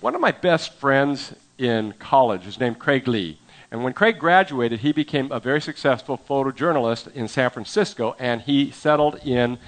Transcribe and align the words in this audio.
one 0.00 0.14
of 0.14 0.20
my 0.20 0.32
best 0.32 0.74
friends 0.74 1.34
in 1.58 1.94
college 1.98 2.46
is 2.46 2.60
named 2.60 2.78
Craig 2.78 3.08
Lee. 3.08 3.38
And 3.70 3.82
when 3.82 3.92
Craig 3.92 4.18
graduated, 4.18 4.80
he 4.80 4.92
became 4.92 5.32
a 5.32 5.40
very 5.40 5.60
successful 5.60 6.18
photojournalist 6.18 7.12
in 7.14 7.28
San 7.28 7.50
Francisco, 7.50 8.14
and 8.18 8.42
he 8.42 8.70
settled 8.70 9.16
in 9.24 9.58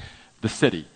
the 0.41 0.49
city. 0.49 0.87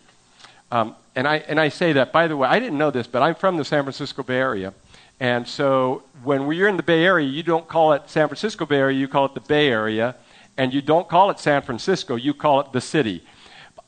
Um, 0.70 0.94
and, 1.16 1.26
I, 1.26 1.38
and 1.38 1.58
I 1.58 1.68
say 1.68 1.92
that, 1.94 2.12
by 2.12 2.28
the 2.28 2.36
way, 2.36 2.48
I 2.48 2.58
didn't 2.60 2.78
know 2.78 2.90
this, 2.90 3.06
but 3.06 3.22
I'm 3.22 3.34
from 3.34 3.56
the 3.56 3.64
San 3.64 3.82
Francisco 3.84 4.22
Bay 4.22 4.36
Area. 4.36 4.72
And 5.18 5.46
so 5.46 6.02
when 6.22 6.50
you're 6.52 6.68
in 6.68 6.76
the 6.76 6.82
Bay 6.82 7.04
Area, 7.04 7.26
you 7.26 7.42
don't 7.42 7.66
call 7.68 7.92
it 7.92 8.08
San 8.08 8.28
Francisco 8.28 8.66
Bay 8.66 8.76
Area, 8.76 8.98
you 8.98 9.08
call 9.08 9.26
it 9.26 9.34
the 9.34 9.40
Bay 9.40 9.68
Area. 9.68 10.14
And 10.56 10.74
you 10.74 10.82
don't 10.82 11.08
call 11.08 11.30
it 11.30 11.38
San 11.38 11.62
Francisco, 11.62 12.14
you 12.14 12.34
call 12.34 12.60
it 12.60 12.72
the 12.72 12.80
city. 12.80 13.24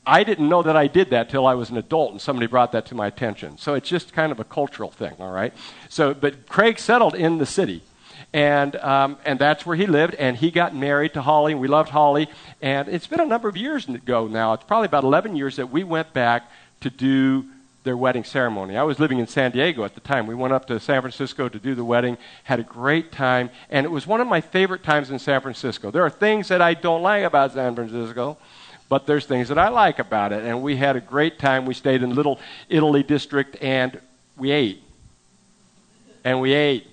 I 0.05 0.23
didn't 0.23 0.47
know 0.47 0.61
that 0.61 0.77
I 0.77 0.87
did 0.87 1.09
that 1.09 1.29
till 1.29 1.47
I 1.47 1.55
was 1.55 1.69
an 1.69 1.77
adult, 1.77 2.11
and 2.11 2.21
somebody 2.21 2.47
brought 2.47 2.71
that 2.73 2.85
to 2.87 2.95
my 2.95 3.07
attention. 3.07 3.57
So 3.57 3.73
it's 3.73 3.89
just 3.89 4.13
kind 4.13 4.31
of 4.31 4.39
a 4.39 4.43
cultural 4.43 4.91
thing, 4.91 5.15
all 5.19 5.31
right? 5.31 5.53
So, 5.89 6.13
but 6.13 6.47
Craig 6.47 6.77
settled 6.77 7.15
in 7.15 7.39
the 7.39 7.45
city, 7.45 7.81
and 8.31 8.75
um, 8.77 9.17
and 9.25 9.39
that's 9.39 9.65
where 9.65 9.75
he 9.75 9.87
lived, 9.87 10.13
and 10.15 10.37
he 10.37 10.51
got 10.51 10.75
married 10.75 11.13
to 11.13 11.21
Holly, 11.21 11.53
and 11.53 11.61
we 11.61 11.67
loved 11.67 11.89
Holly, 11.89 12.29
and 12.61 12.87
it's 12.87 13.07
been 13.07 13.19
a 13.19 13.25
number 13.25 13.49
of 13.49 13.57
years 13.57 13.87
ago 13.89 14.27
now. 14.27 14.53
It's 14.53 14.63
probably 14.63 14.85
about 14.85 15.03
11 15.03 15.35
years 15.35 15.55
that 15.55 15.71
we 15.71 15.83
went 15.83 16.13
back 16.13 16.51
to 16.81 16.89
do 16.89 17.45
their 17.83 17.97
wedding 17.97 18.23
ceremony. 18.23 18.77
I 18.77 18.83
was 18.83 18.99
living 18.99 19.19
in 19.19 19.27
San 19.27 19.51
Diego 19.51 19.85
at 19.85 19.93
the 19.93 20.01
time. 20.01 20.27
We 20.27 20.35
went 20.35 20.53
up 20.53 20.65
to 20.67 20.79
San 20.79 21.01
Francisco 21.01 21.47
to 21.47 21.59
do 21.59 21.75
the 21.75 21.85
wedding, 21.85 22.17
had 22.43 22.59
a 22.59 22.63
great 22.63 23.11
time, 23.11 23.49
and 23.69 23.85
it 23.85 23.89
was 23.89 24.05
one 24.05 24.21
of 24.21 24.27
my 24.27 24.41
favorite 24.41 24.83
times 24.83 25.09
in 25.09 25.17
San 25.17 25.41
Francisco. 25.41 25.89
There 25.89 26.03
are 26.03 26.09
things 26.09 26.47
that 26.49 26.61
I 26.61 26.73
don't 26.73 27.01
like 27.01 27.23
about 27.23 27.53
San 27.53 27.73
Francisco 27.75 28.37
but 28.87 29.05
there's 29.05 29.25
things 29.25 29.49
that 29.49 29.57
I 29.57 29.69
like 29.69 29.99
about 29.99 30.31
it. 30.31 30.43
And 30.43 30.61
we 30.61 30.75
had 30.75 30.95
a 30.95 31.01
great 31.01 31.39
time. 31.39 31.65
We 31.65 31.73
stayed 31.73 32.03
in 32.03 32.13
Little 32.13 32.39
Italy 32.69 33.03
District 33.03 33.57
and 33.61 33.99
we 34.37 34.51
ate. 34.51 34.83
And 36.23 36.41
we 36.41 36.53
ate. 36.53 36.87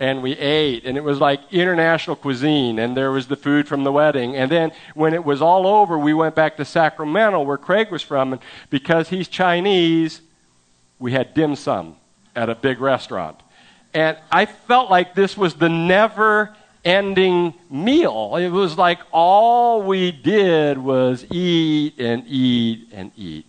And 0.00 0.22
we 0.22 0.32
ate. 0.32 0.84
And 0.84 0.96
it 0.96 1.02
was 1.02 1.18
like 1.18 1.40
international 1.50 2.16
cuisine. 2.16 2.78
And 2.78 2.96
there 2.96 3.10
was 3.10 3.26
the 3.26 3.36
food 3.36 3.66
from 3.66 3.84
the 3.84 3.92
wedding. 3.92 4.36
And 4.36 4.50
then 4.50 4.72
when 4.94 5.14
it 5.14 5.24
was 5.24 5.42
all 5.42 5.66
over, 5.66 5.98
we 5.98 6.14
went 6.14 6.34
back 6.34 6.56
to 6.58 6.64
Sacramento, 6.64 7.42
where 7.42 7.58
Craig 7.58 7.90
was 7.90 8.02
from. 8.02 8.34
And 8.34 8.42
because 8.70 9.08
he's 9.08 9.28
Chinese, 9.28 10.20
we 10.98 11.12
had 11.12 11.34
dim 11.34 11.56
sum 11.56 11.96
at 12.36 12.48
a 12.48 12.54
big 12.54 12.80
restaurant. 12.80 13.40
And 13.94 14.18
I 14.30 14.46
felt 14.46 14.90
like 14.90 15.14
this 15.14 15.36
was 15.36 15.54
the 15.54 15.68
never 15.68 16.54
ending 16.88 17.52
meal. 17.70 18.36
It 18.36 18.48
was 18.48 18.78
like 18.78 18.98
all 19.12 19.82
we 19.82 20.10
did 20.10 20.78
was 20.78 21.26
eat 21.30 22.00
and 22.00 22.24
eat 22.26 22.88
and 22.92 23.12
eat. 23.14 23.44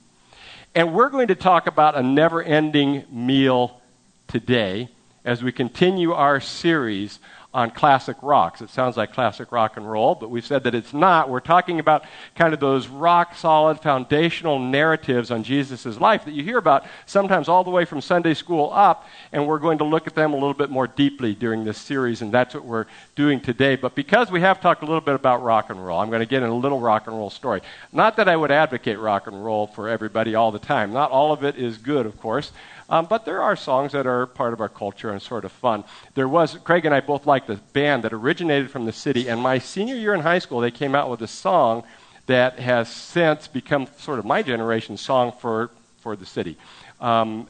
And 0.75 0.93
we're 0.93 1.09
going 1.09 1.29
to 1.29 1.35
talk 1.35 1.65
about 1.65 1.95
a 1.95 2.03
never 2.03 2.43
ending 2.43 3.05
meal 3.09 3.79
today 4.27 4.89
as 5.23 5.41
we 5.41 5.53
continue 5.53 6.11
our 6.11 6.41
series 6.41 7.19
on 7.51 7.71
classic 7.71 8.15
rocks. 8.21 8.61
It 8.61 8.69
sounds 8.69 8.95
like 8.95 9.11
classic 9.11 9.51
rock 9.51 9.75
and 9.75 9.89
roll, 9.89 10.13
but 10.13 10.29
we've 10.29 10.45
said 10.45 10.63
that 10.65 10.75
it's 10.75 10.93
not. 10.93 11.29
We're 11.29 11.39
talking 11.39 11.79
about 11.79 12.03
kind 12.35 12.53
of 12.53 12.59
those 12.59 12.87
rock 12.87 13.35
solid 13.35 13.79
foundational 13.79 14.59
narratives 14.59 15.31
on 15.31 15.41
Jesus' 15.41 15.99
life 15.99 16.25
that 16.25 16.35
you 16.35 16.43
hear 16.43 16.59
about 16.59 16.85
sometimes 17.07 17.47
all 17.47 17.63
the 17.63 17.71
way 17.71 17.85
from 17.85 18.01
Sunday 18.01 18.35
school 18.35 18.69
up, 18.71 19.07
and 19.31 19.47
we're 19.47 19.57
going 19.57 19.79
to 19.79 19.83
look 19.83 20.05
at 20.05 20.13
them 20.13 20.33
a 20.33 20.35
little 20.35 20.53
bit 20.53 20.69
more 20.69 20.85
deeply 20.85 21.33
during 21.33 21.65
this 21.65 21.79
series, 21.79 22.21
and 22.21 22.31
that's 22.31 22.53
what 22.53 22.65
we're 22.65 22.85
doing 23.15 23.41
today. 23.41 23.75
But 23.75 23.95
because 23.95 24.29
we 24.29 24.41
have 24.41 24.61
talked 24.61 24.83
a 24.83 24.85
little 24.85 25.01
bit 25.01 25.15
about 25.15 25.41
rock 25.41 25.71
and 25.71 25.83
roll, 25.83 25.99
I'm 25.99 26.09
going 26.09 26.19
to 26.19 26.27
get 26.27 26.43
in 26.43 26.49
a 26.49 26.55
little 26.55 26.79
rock 26.79 27.07
and 27.07 27.17
roll 27.17 27.31
story. 27.31 27.61
Not 27.91 28.15
that 28.17 28.29
I 28.29 28.35
would 28.35 28.51
advocate 28.51 28.99
rock 28.99 29.25
and 29.25 29.43
roll 29.43 29.65
for 29.65 29.89
everybody 29.89 30.35
all 30.35 30.51
the 30.51 30.59
time. 30.59 30.93
Not 30.93 31.09
all 31.09 31.33
of 31.33 31.43
it 31.43 31.55
is 31.55 31.79
good, 31.79 32.05
of 32.05 32.19
course. 32.19 32.51
Um, 32.89 33.05
but 33.05 33.23
there 33.23 33.41
are 33.41 33.55
songs 33.55 33.91
that 33.91 34.07
are 34.07 34.25
part 34.25 34.51
of 34.51 34.61
our 34.61 34.69
culture 34.69 35.11
and 35.11 35.21
sort 35.21 35.45
of 35.45 35.51
fun. 35.51 35.83
There 36.15 36.27
was, 36.27 36.57
Craig 36.63 36.85
and 36.85 36.95
I 36.95 37.01
both 37.01 37.27
liked 37.39 37.47
the 37.47 37.73
band 37.73 38.03
that 38.03 38.11
originated 38.11 38.69
from 38.69 38.85
the 38.85 38.91
city, 38.91 39.29
and 39.29 39.39
my 39.39 39.59
senior 39.59 39.95
year 39.95 40.13
in 40.13 40.19
high 40.19 40.39
school, 40.39 40.59
they 40.59 40.71
came 40.71 40.93
out 40.93 41.09
with 41.09 41.21
a 41.21 41.27
song 41.27 41.83
that 42.25 42.59
has 42.59 42.89
since 42.89 43.47
become 43.47 43.87
sort 43.97 44.19
of 44.19 44.25
my 44.25 44.41
generation's 44.41 44.99
song 44.99 45.31
for, 45.31 45.69
for 46.01 46.17
the 46.17 46.25
city. 46.25 46.57
Um, 46.99 47.47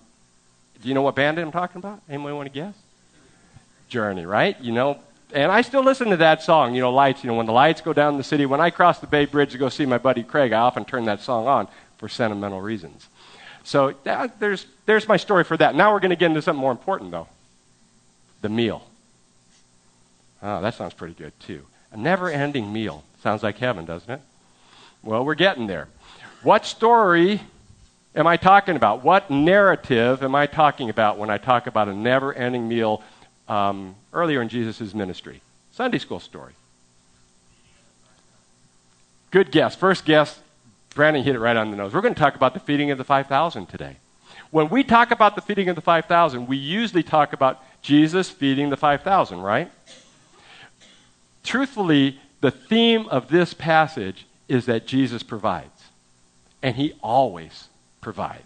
do 0.81 0.87
you 0.87 0.93
know 0.93 1.01
what 1.01 1.15
band 1.15 1.39
I'm 1.39 1.51
talking 1.51 1.79
about? 1.79 2.01
Anyone 2.07 2.35
want 2.35 2.47
to 2.47 2.53
guess? 2.53 2.75
Journey, 3.89 4.25
right? 4.25 4.59
You 4.61 4.73
know, 4.73 4.99
and 5.33 5.51
I 5.51 5.61
still 5.61 5.83
listen 5.83 6.09
to 6.09 6.17
that 6.17 6.43
song, 6.43 6.75
you 6.75 6.81
know, 6.81 6.93
lights, 6.93 7.23
you 7.23 7.29
know, 7.29 7.35
when 7.35 7.47
the 7.47 7.51
lights 7.51 7.81
go 7.81 7.91
down 7.91 8.13
in 8.13 8.17
the 8.19 8.23
city. 8.23 8.45
When 8.45 8.61
I 8.61 8.69
cross 8.69 8.99
the 8.99 9.07
Bay 9.07 9.25
Bridge 9.25 9.53
to 9.53 9.57
go 9.57 9.69
see 9.69 9.87
my 9.87 9.97
buddy 9.97 10.21
Craig, 10.21 10.53
I 10.53 10.59
often 10.59 10.85
turn 10.85 11.05
that 11.05 11.21
song 11.21 11.47
on 11.47 11.67
for 11.97 12.07
sentimental 12.07 12.61
reasons. 12.61 13.07
So 13.63 13.95
that, 14.03 14.39
there's, 14.39 14.67
there's 14.85 15.07
my 15.07 15.17
story 15.17 15.43
for 15.43 15.57
that. 15.57 15.73
Now 15.73 15.91
we're 15.91 15.99
going 15.99 16.11
to 16.11 16.15
get 16.15 16.27
into 16.27 16.43
something 16.43 16.61
more 16.61 16.71
important, 16.71 17.09
though 17.09 17.27
the 18.41 18.49
meal. 18.49 18.88
Oh, 20.41 20.61
that 20.61 20.73
sounds 20.73 20.93
pretty 20.93 21.13
good, 21.13 21.37
too. 21.39 21.65
A 21.91 21.97
never 21.97 22.29
ending 22.29 22.71
meal. 22.71 23.03
Sounds 23.21 23.43
like 23.43 23.57
heaven, 23.57 23.85
doesn't 23.85 24.09
it? 24.09 24.21
Well, 25.03 25.25
we're 25.25 25.35
getting 25.35 25.67
there. 25.67 25.87
What 26.43 26.65
story 26.65 27.41
am 28.15 28.27
I 28.27 28.37
talking 28.37 28.75
about? 28.75 29.03
What 29.03 29.29
narrative 29.29 30.23
am 30.23 30.35
I 30.35 30.45
talking 30.45 30.89
about 30.89 31.17
when 31.17 31.29
I 31.29 31.37
talk 31.37 31.67
about 31.67 31.87
a 31.87 31.93
never 31.93 32.33
ending 32.33 32.67
meal 32.67 33.03
um, 33.47 33.95
earlier 34.13 34.41
in 34.41 34.49
Jesus' 34.49 34.93
ministry? 34.93 35.41
Sunday 35.71 35.97
school 35.97 36.19
story. 36.19 36.53
Good 39.31 39.51
guess. 39.51 39.75
First 39.75 40.05
guess 40.05 40.39
Brandon 40.95 41.23
hit 41.23 41.35
it 41.35 41.39
right 41.39 41.55
on 41.55 41.71
the 41.71 41.77
nose. 41.77 41.93
We're 41.93 42.01
going 42.01 42.15
to 42.15 42.19
talk 42.19 42.35
about 42.35 42.53
the 42.53 42.59
feeding 42.59 42.91
of 42.91 42.97
the 42.97 43.03
5,000 43.03 43.67
today. 43.67 43.97
When 44.51 44.69
we 44.69 44.83
talk 44.83 45.11
about 45.11 45.35
the 45.35 45.41
feeding 45.41 45.69
of 45.69 45.75
the 45.75 45.81
5,000, 45.81 46.47
we 46.47 46.57
usually 46.57 47.03
talk 47.03 47.33
about 47.33 47.63
Jesus 47.81 48.29
feeding 48.29 48.69
the 48.69 48.77
5,000, 48.77 49.39
right? 49.39 49.71
Truthfully, 51.49 52.19
the 52.41 52.51
theme 52.51 53.07
of 53.07 53.29
this 53.29 53.55
passage 53.55 54.27
is 54.47 54.67
that 54.67 54.85
Jesus 54.85 55.23
provides. 55.23 55.89
And 56.61 56.75
he 56.75 56.93
always 57.01 57.69
provides. 58.01 58.43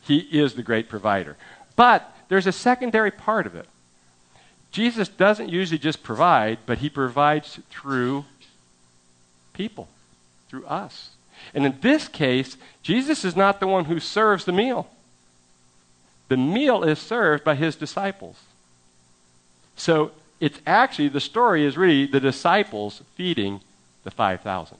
He 0.00 0.20
is 0.20 0.54
the 0.54 0.62
great 0.62 0.88
provider. 0.88 1.36
But 1.76 2.10
there's 2.30 2.46
a 2.46 2.52
secondary 2.52 3.10
part 3.10 3.46
of 3.46 3.56
it. 3.56 3.68
Jesus 4.70 5.06
doesn't 5.06 5.50
usually 5.50 5.76
just 5.76 6.02
provide, 6.02 6.60
but 6.64 6.78
he 6.78 6.88
provides 6.88 7.60
through 7.68 8.24
people, 9.52 9.88
through 10.48 10.64
us. 10.64 11.10
And 11.52 11.66
in 11.66 11.78
this 11.82 12.08
case, 12.08 12.56
Jesus 12.82 13.22
is 13.22 13.36
not 13.36 13.60
the 13.60 13.66
one 13.66 13.84
who 13.84 14.00
serves 14.00 14.46
the 14.46 14.52
meal. 14.52 14.88
The 16.28 16.38
meal 16.38 16.84
is 16.84 16.98
served 16.98 17.44
by 17.44 17.54
his 17.54 17.76
disciples. 17.76 18.40
So 19.76 20.12
it's 20.40 20.58
actually, 20.66 21.08
the 21.08 21.20
story 21.20 21.64
is 21.64 21.76
really 21.76 22.06
the 22.06 22.20
disciples 22.20 23.02
feeding 23.14 23.60
the 24.04 24.10
5,000. 24.10 24.78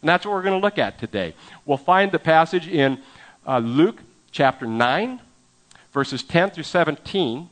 And 0.00 0.08
that's 0.08 0.24
what 0.24 0.32
we're 0.32 0.42
going 0.42 0.60
to 0.60 0.64
look 0.64 0.78
at 0.78 0.98
today. 0.98 1.34
We'll 1.66 1.78
find 1.78 2.12
the 2.12 2.18
passage 2.18 2.68
in 2.68 2.98
uh, 3.46 3.58
Luke 3.58 4.00
chapter 4.30 4.66
9, 4.66 5.20
verses 5.92 6.22
10 6.22 6.50
through 6.50 6.64
17. 6.64 7.48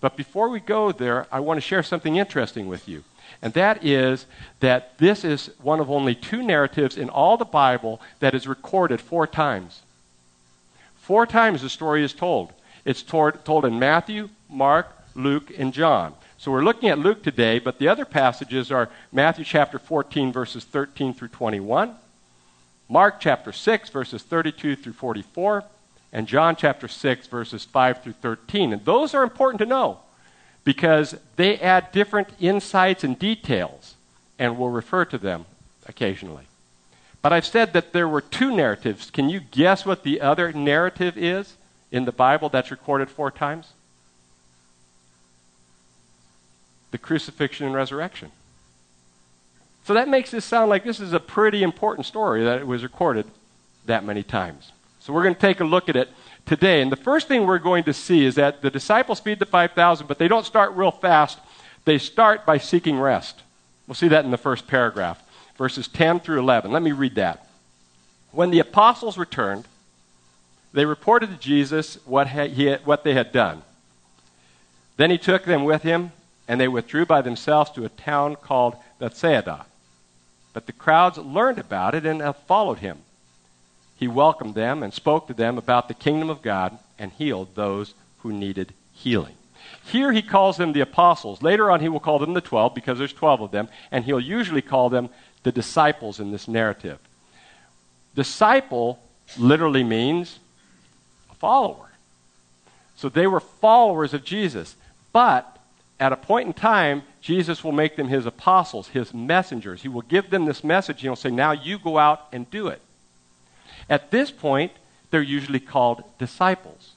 But 0.00 0.16
before 0.16 0.48
we 0.48 0.60
go 0.60 0.92
there, 0.92 1.26
I 1.30 1.40
want 1.40 1.58
to 1.58 1.62
share 1.62 1.82
something 1.82 2.16
interesting 2.16 2.66
with 2.66 2.88
you. 2.88 3.04
And 3.42 3.52
that 3.54 3.84
is 3.84 4.26
that 4.58 4.98
this 4.98 5.24
is 5.24 5.50
one 5.62 5.78
of 5.78 5.90
only 5.90 6.14
two 6.14 6.42
narratives 6.42 6.96
in 6.96 7.08
all 7.08 7.36
the 7.36 7.44
Bible 7.44 8.00
that 8.18 8.34
is 8.34 8.48
recorded 8.48 9.00
four 9.00 9.26
times. 9.26 9.82
Four 10.96 11.26
times 11.26 11.62
the 11.62 11.68
story 11.68 12.02
is 12.02 12.12
told. 12.12 12.52
It's 12.84 13.02
told 13.02 13.64
in 13.64 13.78
Matthew, 13.78 14.30
Mark, 14.48 14.88
Luke, 15.14 15.52
and 15.56 15.72
John. 15.72 16.14
So 16.40 16.50
we're 16.50 16.64
looking 16.64 16.88
at 16.88 16.98
Luke 16.98 17.22
today, 17.22 17.58
but 17.58 17.78
the 17.78 17.88
other 17.88 18.06
passages 18.06 18.72
are 18.72 18.88
Matthew 19.12 19.44
chapter 19.44 19.78
14, 19.78 20.32
verses 20.32 20.64
13 20.64 21.12
through 21.12 21.28
21, 21.28 21.94
Mark 22.88 23.20
chapter 23.20 23.52
6, 23.52 23.90
verses 23.90 24.22
32 24.22 24.74
through 24.74 24.94
44, 24.94 25.64
and 26.14 26.26
John 26.26 26.56
chapter 26.56 26.88
6, 26.88 27.26
verses 27.26 27.66
5 27.66 28.02
through 28.02 28.14
13. 28.14 28.72
And 28.72 28.82
those 28.86 29.12
are 29.12 29.22
important 29.22 29.58
to 29.58 29.66
know 29.66 30.00
because 30.64 31.14
they 31.36 31.58
add 31.58 31.92
different 31.92 32.30
insights 32.40 33.04
and 33.04 33.18
details, 33.18 33.96
and 34.38 34.56
we'll 34.56 34.70
refer 34.70 35.04
to 35.04 35.18
them 35.18 35.44
occasionally. 35.86 36.44
But 37.20 37.34
I've 37.34 37.44
said 37.44 37.74
that 37.74 37.92
there 37.92 38.08
were 38.08 38.22
two 38.22 38.56
narratives. 38.56 39.10
Can 39.10 39.28
you 39.28 39.40
guess 39.40 39.84
what 39.84 40.04
the 40.04 40.22
other 40.22 40.54
narrative 40.54 41.18
is 41.18 41.58
in 41.92 42.06
the 42.06 42.12
Bible 42.12 42.48
that's 42.48 42.70
recorded 42.70 43.10
four 43.10 43.30
times? 43.30 43.74
The 46.90 46.98
crucifixion 46.98 47.66
and 47.66 47.74
resurrection. 47.74 48.32
So 49.84 49.94
that 49.94 50.08
makes 50.08 50.30
this 50.30 50.44
sound 50.44 50.70
like 50.70 50.84
this 50.84 51.00
is 51.00 51.12
a 51.12 51.20
pretty 51.20 51.62
important 51.62 52.06
story 52.06 52.44
that 52.44 52.58
it 52.58 52.66
was 52.66 52.82
recorded 52.82 53.26
that 53.86 54.04
many 54.04 54.22
times. 54.22 54.72
So 55.00 55.12
we're 55.12 55.22
going 55.22 55.34
to 55.34 55.40
take 55.40 55.60
a 55.60 55.64
look 55.64 55.88
at 55.88 55.96
it 55.96 56.10
today. 56.46 56.82
And 56.82 56.92
the 56.92 56.96
first 56.96 57.26
thing 57.28 57.46
we're 57.46 57.58
going 57.58 57.84
to 57.84 57.92
see 57.92 58.24
is 58.24 58.34
that 58.34 58.60
the 58.60 58.70
disciples 58.70 59.20
feed 59.20 59.38
the 59.38 59.46
5,000, 59.46 60.06
but 60.06 60.18
they 60.18 60.28
don't 60.28 60.44
start 60.44 60.72
real 60.72 60.90
fast. 60.90 61.38
They 61.84 61.98
start 61.98 62.44
by 62.44 62.58
seeking 62.58 62.98
rest. 62.98 63.42
We'll 63.86 63.94
see 63.94 64.08
that 64.08 64.24
in 64.24 64.30
the 64.30 64.36
first 64.36 64.66
paragraph, 64.66 65.22
verses 65.56 65.88
10 65.88 66.20
through 66.20 66.38
11. 66.38 66.70
Let 66.70 66.82
me 66.82 66.92
read 66.92 67.14
that. 67.16 67.48
When 68.30 68.50
the 68.50 68.60
apostles 68.60 69.18
returned, 69.18 69.64
they 70.72 70.84
reported 70.84 71.30
to 71.30 71.36
Jesus 71.36 71.98
what, 72.04 72.28
he, 72.28 72.72
what 72.84 73.02
they 73.02 73.14
had 73.14 73.32
done. 73.32 73.62
Then 74.96 75.10
he 75.10 75.18
took 75.18 75.44
them 75.44 75.64
with 75.64 75.82
him, 75.82 76.12
and 76.50 76.60
they 76.60 76.66
withdrew 76.66 77.06
by 77.06 77.22
themselves 77.22 77.70
to 77.70 77.84
a 77.84 77.88
town 77.88 78.34
called 78.34 78.74
Bethsaida. 78.98 79.66
But 80.52 80.66
the 80.66 80.72
crowds 80.72 81.16
learned 81.16 81.60
about 81.60 81.94
it 81.94 82.04
and 82.04 82.20
followed 82.48 82.78
him. 82.78 82.98
He 83.96 84.08
welcomed 84.08 84.56
them 84.56 84.82
and 84.82 84.92
spoke 84.92 85.28
to 85.28 85.32
them 85.32 85.58
about 85.58 85.86
the 85.86 85.94
kingdom 85.94 86.28
of 86.28 86.42
God 86.42 86.76
and 86.98 87.12
healed 87.12 87.54
those 87.54 87.94
who 88.18 88.32
needed 88.32 88.74
healing. 88.92 89.34
Here 89.84 90.10
he 90.10 90.22
calls 90.22 90.56
them 90.56 90.72
the 90.72 90.80
apostles. 90.80 91.40
Later 91.40 91.70
on, 91.70 91.78
he 91.78 91.88
will 91.88 92.00
call 92.00 92.18
them 92.18 92.34
the 92.34 92.40
12 92.40 92.74
because 92.74 92.98
there's 92.98 93.12
12 93.12 93.42
of 93.42 93.50
them, 93.52 93.68
and 93.92 94.04
he'll 94.04 94.18
usually 94.18 94.60
call 94.60 94.90
them 94.90 95.08
the 95.44 95.52
disciples 95.52 96.18
in 96.18 96.32
this 96.32 96.48
narrative. 96.48 96.98
Disciple 98.16 98.98
literally 99.38 99.84
means 99.84 100.40
a 101.30 101.34
follower. 101.36 101.90
So 102.96 103.08
they 103.08 103.28
were 103.28 103.38
followers 103.38 104.12
of 104.14 104.24
Jesus. 104.24 104.74
But 105.12 105.58
at 106.00 106.12
a 106.12 106.16
point 106.16 106.46
in 106.46 106.54
time, 106.54 107.02
Jesus 107.20 107.62
will 107.62 107.72
make 107.72 107.96
them 107.96 108.08
his 108.08 108.24
apostles, 108.24 108.88
his 108.88 109.12
messengers. 109.12 109.82
He 109.82 109.88
will 109.88 110.02
give 110.02 110.30
them 110.30 110.46
this 110.46 110.64
message. 110.64 111.02
He'll 111.02 111.14
say, 111.14 111.30
Now 111.30 111.52
you 111.52 111.78
go 111.78 111.98
out 111.98 112.26
and 112.32 112.50
do 112.50 112.68
it. 112.68 112.80
At 113.88 114.10
this 114.10 114.30
point, 114.30 114.72
they're 115.10 115.20
usually 115.20 115.60
called 115.60 116.02
disciples. 116.18 116.92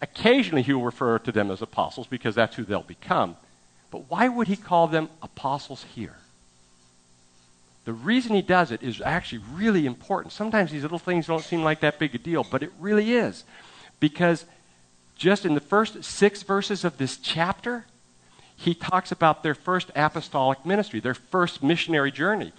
Occasionally, 0.00 0.62
he 0.62 0.72
will 0.72 0.84
refer 0.84 1.18
to 1.18 1.32
them 1.32 1.50
as 1.50 1.60
apostles 1.60 2.06
because 2.06 2.36
that's 2.36 2.54
who 2.54 2.64
they'll 2.64 2.82
become. 2.82 3.36
But 3.90 4.08
why 4.08 4.28
would 4.28 4.46
he 4.46 4.56
call 4.56 4.86
them 4.86 5.08
apostles 5.20 5.84
here? 5.94 6.16
The 7.84 7.92
reason 7.92 8.36
he 8.36 8.42
does 8.42 8.70
it 8.70 8.82
is 8.82 9.00
actually 9.00 9.42
really 9.52 9.86
important. 9.86 10.32
Sometimes 10.32 10.70
these 10.70 10.82
little 10.82 10.98
things 10.98 11.26
don't 11.26 11.42
seem 11.42 11.62
like 11.62 11.80
that 11.80 11.98
big 11.98 12.14
a 12.14 12.18
deal, 12.18 12.44
but 12.48 12.62
it 12.62 12.70
really 12.78 13.14
is. 13.14 13.44
Because 13.98 14.44
just 15.16 15.44
in 15.44 15.54
the 15.54 15.60
first 15.60 16.04
six 16.04 16.42
verses 16.42 16.84
of 16.84 16.98
this 16.98 17.16
chapter, 17.16 17.86
he 18.58 18.74
talks 18.74 19.10
about 19.10 19.42
their 19.42 19.54
first 19.54 19.90
apostolic 19.96 20.66
ministry, 20.66 21.00
their 21.00 21.14
first 21.14 21.62
missionary 21.62 22.10
journey 22.12 22.52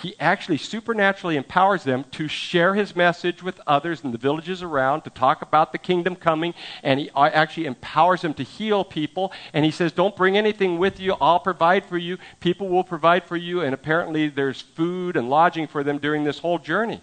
he 0.00 0.14
actually 0.18 0.56
supernaturally 0.56 1.36
empowers 1.36 1.84
them 1.84 2.04
to 2.12 2.26
share 2.26 2.74
his 2.74 2.96
message 2.96 3.42
with 3.42 3.60
others 3.66 4.02
in 4.02 4.12
the 4.12 4.18
villages 4.18 4.62
around, 4.62 5.02
to 5.02 5.10
talk 5.10 5.42
about 5.42 5.72
the 5.72 5.78
kingdom 5.78 6.16
coming, 6.16 6.54
and 6.82 6.98
he 6.98 7.10
actually 7.14 7.66
empowers 7.66 8.22
them 8.22 8.32
to 8.34 8.42
heal 8.42 8.82
people. 8.82 9.32
And 9.52 9.64
he 9.64 9.70
says, 9.70 9.92
Don't 9.92 10.16
bring 10.16 10.38
anything 10.38 10.78
with 10.78 11.00
you, 11.00 11.16
I'll 11.20 11.40
provide 11.40 11.84
for 11.84 11.98
you. 11.98 12.16
People 12.40 12.68
will 12.68 12.84
provide 12.84 13.24
for 13.24 13.36
you, 13.36 13.60
and 13.60 13.74
apparently 13.74 14.28
there's 14.28 14.60
food 14.62 15.16
and 15.16 15.28
lodging 15.28 15.66
for 15.66 15.84
them 15.84 15.98
during 15.98 16.24
this 16.24 16.38
whole 16.38 16.58
journey. 16.58 17.02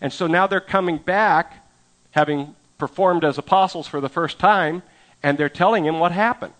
And 0.00 0.12
so 0.12 0.26
now 0.26 0.46
they're 0.46 0.60
coming 0.60 0.98
back, 0.98 1.66
having 2.10 2.54
performed 2.76 3.24
as 3.24 3.38
apostles 3.38 3.88
for 3.88 4.00
the 4.00 4.08
first 4.08 4.38
time, 4.38 4.82
and 5.22 5.38
they're 5.38 5.48
telling 5.48 5.84
him 5.84 5.98
what 5.98 6.12
happened. 6.12 6.52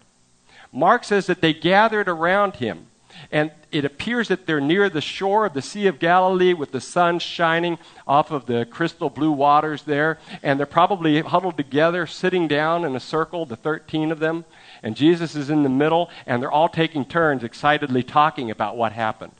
Mark 0.73 1.05
says 1.05 1.26
that 1.26 1.41
they 1.41 1.55
gathered 1.55 2.09
around 2.09 2.56
him 2.56 2.88
and 3.31 3.50
it 3.70 3.85
appears 3.85 4.29
that 4.29 4.47
they're 4.47 4.61
near 4.61 4.88
the 4.88 5.00
shore 5.00 5.47
of 5.47 5.53
the 5.53 5.62
Sea 5.62 5.87
of 5.87 5.99
Galilee 5.99 6.55
with 6.55 6.73
the 6.73 6.81
sun 6.81 7.19
shining 7.19 7.79
off 8.06 8.31
of 8.31 8.47
the 8.47 8.67
crystal 8.67 9.11
blue 9.11 9.32
waters 9.32 9.82
there. 9.82 10.19
And 10.43 10.59
they're 10.59 10.67
probably 10.67 11.20
huddled 11.20 11.56
together, 11.56 12.06
sitting 12.06 12.49
down 12.49 12.85
in 12.85 12.97
a 12.97 13.00
circle, 13.00 13.44
the 13.44 13.56
13 13.56 14.11
of 14.11 14.20
them. 14.20 14.44
And 14.82 14.97
Jesus 14.97 15.35
is 15.35 15.50
in 15.50 15.62
the 15.62 15.69
middle, 15.69 16.11
and 16.26 16.41
they're 16.41 16.50
all 16.50 16.69
taking 16.69 17.05
turns 17.05 17.44
excitedly 17.44 18.03
talking 18.03 18.50
about 18.50 18.76
what 18.76 18.93
happened. 18.93 19.32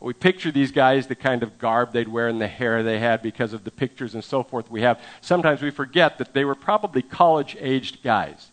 We 0.00 0.14
picture 0.14 0.50
these 0.50 0.72
guys, 0.72 1.06
the 1.06 1.14
kind 1.14 1.42
of 1.42 1.58
garb 1.58 1.92
they'd 1.92 2.08
wear 2.08 2.26
and 2.26 2.40
the 2.40 2.48
hair 2.48 2.82
they 2.82 2.98
had 2.98 3.20
because 3.20 3.52
of 3.52 3.64
the 3.64 3.70
pictures 3.70 4.14
and 4.14 4.24
so 4.24 4.42
forth 4.42 4.70
we 4.70 4.80
have. 4.80 4.98
Sometimes 5.20 5.60
we 5.60 5.70
forget 5.70 6.16
that 6.16 6.32
they 6.32 6.44
were 6.44 6.54
probably 6.54 7.02
college 7.02 7.54
aged 7.60 8.02
guys. 8.02 8.50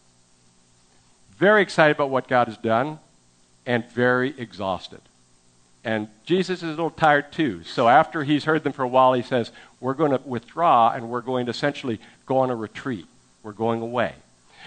Very 1.38 1.62
excited 1.62 1.96
about 1.96 2.10
what 2.10 2.28
God 2.28 2.48
has 2.48 2.58
done 2.58 3.00
and 3.66 3.90
very 3.92 4.34
exhausted. 4.40 5.02
And 5.84 6.10
Jesus 6.26 6.60
is 6.60 6.64
a 6.64 6.68
little 6.68 6.90
tired 6.90 7.32
too. 7.32 7.64
So 7.64 7.88
after 7.88 8.24
he's 8.24 8.46
heard 8.46 8.64
them 8.64 8.74
for 8.74 8.84
a 8.84 8.88
while, 8.88 9.14
he 9.14 9.22
says, 9.22 9.52
We're 9.80 9.94
going 9.94 10.12
to 10.12 10.22
withdraw 10.26 10.92
and 10.92 11.10
we're 11.10 11.22
going 11.22 11.46
to 11.46 11.52
essentially 11.52 12.00
go 12.26 12.40
on 12.40 12.50
a 12.50 12.56
retreat. 12.56 13.06
We're 13.44 13.54
going 13.54 13.82
away. 13.82 14.14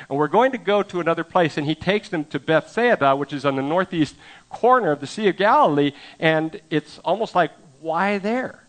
And 0.09 0.19
we're 0.19 0.29
going 0.29 0.53
to 0.53 0.59
go 0.59 0.83
to 0.83 1.01
another 1.01 1.25
place. 1.25 1.57
And 1.59 1.67
he 1.67 1.75
takes 1.75 2.09
them 2.09 2.25
to 2.27 2.39
Bethsaida, 2.39 3.17
which 3.17 3.33
is 3.33 3.45
on 3.45 3.57
the 3.57 3.63
northeast 3.63 4.15
corner 4.49 4.93
of 4.93 5.01
the 5.01 5.07
Sea 5.07 5.29
of 5.29 5.37
Galilee. 5.37 5.93
And 6.19 6.61
it's 6.71 6.99
almost 7.01 7.35
like, 7.35 7.51
why 7.81 8.19
there? 8.19 8.65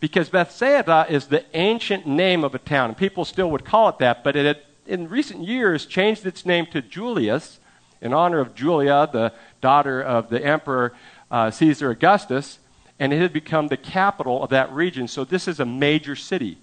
Because 0.00 0.30
Bethsaida 0.30 1.06
is 1.08 1.26
the 1.26 1.44
ancient 1.54 2.06
name 2.06 2.44
of 2.44 2.54
a 2.54 2.58
town. 2.58 2.90
And 2.90 2.96
people 2.96 3.24
still 3.24 3.50
would 3.50 3.64
call 3.64 3.88
it 3.88 3.98
that, 3.98 4.24
but 4.24 4.36
it 4.36 4.46
had, 4.46 4.62
in 4.86 5.08
recent 5.08 5.44
years, 5.44 5.86
changed 5.86 6.26
its 6.26 6.44
name 6.44 6.66
to 6.66 6.82
Julias 6.82 7.60
in 8.00 8.12
honor 8.12 8.40
of 8.40 8.54
Julia, 8.54 9.08
the 9.10 9.32
daughter 9.60 10.02
of 10.02 10.28
the 10.28 10.44
emperor 10.44 10.92
uh, 11.30 11.50
Caesar 11.50 11.90
Augustus, 11.90 12.58
and 12.98 13.12
it 13.12 13.20
had 13.20 13.32
become 13.32 13.68
the 13.68 13.76
capital 13.76 14.42
of 14.42 14.50
that 14.50 14.70
region. 14.72 15.08
So 15.08 15.24
this 15.24 15.48
is 15.48 15.60
a 15.60 15.64
major 15.64 16.14
city, 16.14 16.58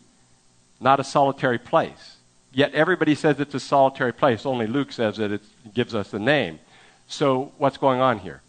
not 0.80 1.00
a 1.00 1.04
solitary 1.04 1.57
place. 1.57 2.18
Yet 2.51 2.74
everybody 2.74 3.16
says 3.16 3.39
it's 3.39 3.56
a 3.56 3.60
solitary 3.60 4.13
place. 4.13 4.45
Only 4.45 4.68
Luke 4.68 4.92
says 4.92 5.18
that 5.18 5.31
it 5.31 5.42
gives 5.74 5.95
us 5.95 6.12
the 6.12 6.19
name. 6.19 6.60
So 7.07 7.51
what's 7.57 7.77
going 7.77 8.01
on 8.01 8.19
here? 8.19 8.42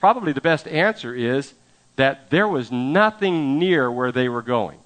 Probably 0.00 0.32
the 0.32 0.40
best 0.40 0.66
answer 0.68 1.14
is 1.14 1.54
that 1.96 2.30
there 2.30 2.48
was 2.48 2.70
nothing 2.70 3.58
near 3.58 3.90
where 3.90 4.12
they 4.12 4.28
were 4.28 4.42
going. 4.42 4.78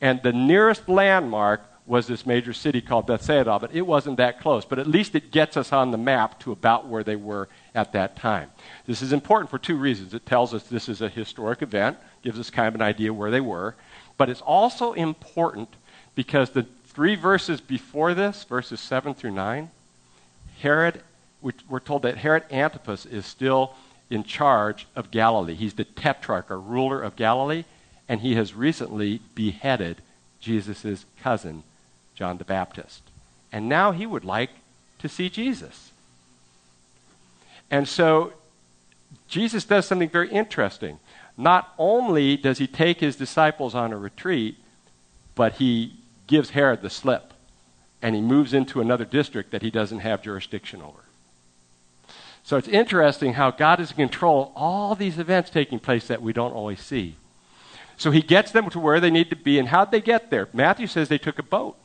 And 0.00 0.22
the 0.22 0.32
nearest 0.32 0.88
landmark 0.88 1.62
was 1.88 2.06
this 2.06 2.26
major 2.26 2.52
city 2.52 2.80
called 2.80 3.06
Bethsaida, 3.06 3.58
but 3.58 3.74
it 3.74 3.86
wasn't 3.86 4.18
that 4.18 4.40
close. 4.40 4.64
But 4.64 4.78
at 4.78 4.86
least 4.86 5.14
it 5.14 5.30
gets 5.30 5.56
us 5.56 5.72
on 5.72 5.90
the 5.90 5.98
map 5.98 6.38
to 6.40 6.52
about 6.52 6.86
where 6.86 7.02
they 7.02 7.16
were 7.16 7.48
at 7.74 7.92
that 7.92 8.14
time. 8.14 8.50
This 8.86 9.00
is 9.00 9.12
important 9.12 9.50
for 9.50 9.58
two 9.58 9.76
reasons. 9.76 10.12
It 10.12 10.26
tells 10.26 10.52
us 10.52 10.64
this 10.64 10.88
is 10.88 11.00
a 11.00 11.08
historic 11.08 11.62
event, 11.62 11.96
gives 12.22 12.38
us 12.38 12.50
kind 12.50 12.68
of 12.68 12.74
an 12.74 12.82
idea 12.82 13.14
where 13.14 13.30
they 13.30 13.40
were, 13.40 13.74
but 14.18 14.28
it's 14.28 14.42
also 14.42 14.92
important 14.92 15.70
because 16.14 16.50
the 16.50 16.66
three 16.86 17.14
verses 17.14 17.60
before 17.60 18.12
this, 18.12 18.44
verses 18.44 18.80
7 18.80 19.14
through 19.14 19.30
9, 19.30 19.70
Herod, 20.60 21.02
we're 21.40 21.80
told 21.80 22.02
that 22.02 22.18
Herod 22.18 22.42
Antipas 22.50 23.06
is 23.06 23.24
still 23.24 23.74
in 24.10 24.24
charge 24.24 24.86
of 24.96 25.10
Galilee. 25.10 25.54
He's 25.54 25.74
the 25.74 25.84
tetrarch 25.84 26.50
or 26.50 26.58
ruler 26.58 27.00
of 27.00 27.16
Galilee, 27.16 27.64
and 28.08 28.20
he 28.20 28.34
has 28.34 28.54
recently 28.54 29.20
beheaded 29.34 30.02
Jesus' 30.40 31.06
cousin, 31.22 31.62
John 32.18 32.38
the 32.38 32.44
Baptist. 32.44 33.02
And 33.52 33.68
now 33.68 33.92
he 33.92 34.04
would 34.04 34.24
like 34.24 34.50
to 34.98 35.08
see 35.08 35.28
Jesus. 35.28 35.92
And 37.70 37.86
so 37.86 38.32
Jesus 39.28 39.64
does 39.64 39.86
something 39.86 40.08
very 40.08 40.28
interesting. 40.28 40.98
Not 41.36 41.72
only 41.78 42.36
does 42.36 42.58
he 42.58 42.66
take 42.66 42.98
his 42.98 43.14
disciples 43.14 43.76
on 43.76 43.92
a 43.92 43.96
retreat, 43.96 44.56
but 45.36 45.54
he 45.54 45.94
gives 46.26 46.50
Herod 46.50 46.82
the 46.82 46.90
slip 46.90 47.32
and 48.02 48.16
he 48.16 48.20
moves 48.20 48.52
into 48.52 48.80
another 48.80 49.04
district 49.04 49.52
that 49.52 49.62
he 49.62 49.70
doesn't 49.70 50.00
have 50.00 50.20
jurisdiction 50.20 50.82
over. 50.82 51.04
So 52.42 52.56
it's 52.56 52.66
interesting 52.66 53.34
how 53.34 53.52
God 53.52 53.78
is 53.78 53.90
in 53.90 53.96
control 53.96 54.42
of 54.42 54.52
all 54.56 54.94
these 54.96 55.20
events 55.20 55.50
taking 55.50 55.78
place 55.78 56.08
that 56.08 56.22
we 56.22 56.32
don't 56.32 56.52
always 56.52 56.80
see. 56.80 57.14
So 57.96 58.10
he 58.10 58.22
gets 58.22 58.50
them 58.50 58.70
to 58.70 58.80
where 58.80 59.00
they 59.00 59.10
need 59.10 59.30
to 59.30 59.36
be, 59.36 59.58
and 59.58 59.68
how'd 59.68 59.90
they 59.90 60.00
get 60.00 60.30
there? 60.30 60.48
Matthew 60.52 60.86
says 60.86 61.08
they 61.08 61.18
took 61.18 61.38
a 61.38 61.42
boat. 61.42 61.76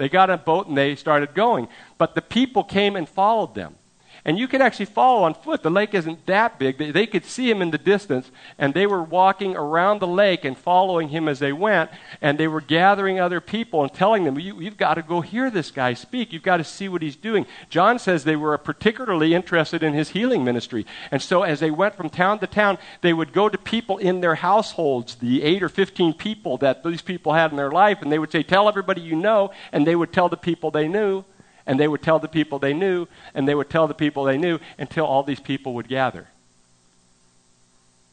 They 0.00 0.08
got 0.08 0.30
a 0.30 0.38
boat 0.38 0.66
and 0.66 0.78
they 0.78 0.96
started 0.96 1.34
going. 1.34 1.68
But 1.98 2.14
the 2.14 2.22
people 2.22 2.64
came 2.64 2.96
and 2.96 3.06
followed 3.06 3.54
them. 3.54 3.76
And 4.24 4.38
you 4.38 4.48
could 4.48 4.60
actually 4.60 4.86
follow 4.86 5.22
on 5.22 5.34
foot. 5.34 5.62
The 5.62 5.70
lake 5.70 5.94
isn't 5.94 6.26
that 6.26 6.58
big. 6.58 6.76
They, 6.76 6.90
they, 6.90 7.06
could 7.06 7.24
see 7.24 7.50
him 7.50 7.62
in 7.62 7.70
the 7.70 7.78
distance, 7.78 8.30
and 8.58 8.74
they 8.74 8.86
were 8.86 9.02
walking 9.02 9.56
around 9.56 9.98
the 9.98 10.06
lake 10.06 10.44
and 10.44 10.56
following 10.56 11.08
him 11.08 11.26
as 11.26 11.38
they 11.38 11.52
went. 11.52 11.90
And 12.20 12.36
they 12.36 12.46
were 12.46 12.60
gathering 12.60 13.18
other 13.18 13.40
people 13.40 13.82
and 13.82 13.92
telling 13.92 14.24
them, 14.24 14.38
you, 14.38 14.60
You've 14.60 14.76
got 14.76 14.94
to 14.94 15.02
go 15.02 15.22
hear 15.22 15.50
this 15.50 15.70
guy 15.70 15.94
speak. 15.94 16.32
You've 16.32 16.42
got 16.42 16.58
to 16.58 16.64
see 16.64 16.88
what 16.88 17.02
he's 17.02 17.16
doing. 17.16 17.46
John 17.70 17.98
says 17.98 18.24
they 18.24 18.36
were 18.36 18.56
particularly 18.58 19.32
interested 19.32 19.82
in 19.82 19.94
his 19.94 20.10
healing 20.10 20.44
ministry. 20.44 20.84
And 21.10 21.22
so 21.22 21.42
as 21.42 21.60
they 21.60 21.70
went 21.70 21.94
from 21.94 22.10
town 22.10 22.40
to 22.40 22.46
town, 22.46 22.76
they 23.00 23.14
would 23.14 23.32
go 23.32 23.48
to 23.48 23.56
people 23.56 23.96
in 23.96 24.20
their 24.20 24.34
households, 24.34 25.14
the 25.14 25.42
eight 25.42 25.62
or 25.62 25.70
15 25.70 26.12
people 26.14 26.58
that 26.58 26.84
these 26.84 27.02
people 27.02 27.32
had 27.32 27.52
in 27.52 27.56
their 27.56 27.70
life, 27.70 28.02
and 28.02 28.12
they 28.12 28.18
would 28.18 28.32
say, 28.32 28.42
Tell 28.42 28.68
everybody 28.68 29.00
you 29.00 29.16
know. 29.16 29.50
And 29.72 29.86
they 29.86 29.96
would 29.96 30.12
tell 30.12 30.28
the 30.28 30.36
people 30.36 30.70
they 30.70 30.88
knew 30.88 31.24
and 31.70 31.78
they 31.78 31.86
would 31.86 32.02
tell 32.02 32.18
the 32.18 32.26
people 32.26 32.58
they 32.58 32.74
knew, 32.74 33.06
and 33.32 33.46
they 33.46 33.54
would 33.54 33.70
tell 33.70 33.86
the 33.86 33.94
people 33.94 34.24
they 34.24 34.36
knew 34.36 34.58
until 34.76 35.06
all 35.06 35.22
these 35.22 35.38
people 35.38 35.74
would 35.74 35.86
gather. 35.86 36.26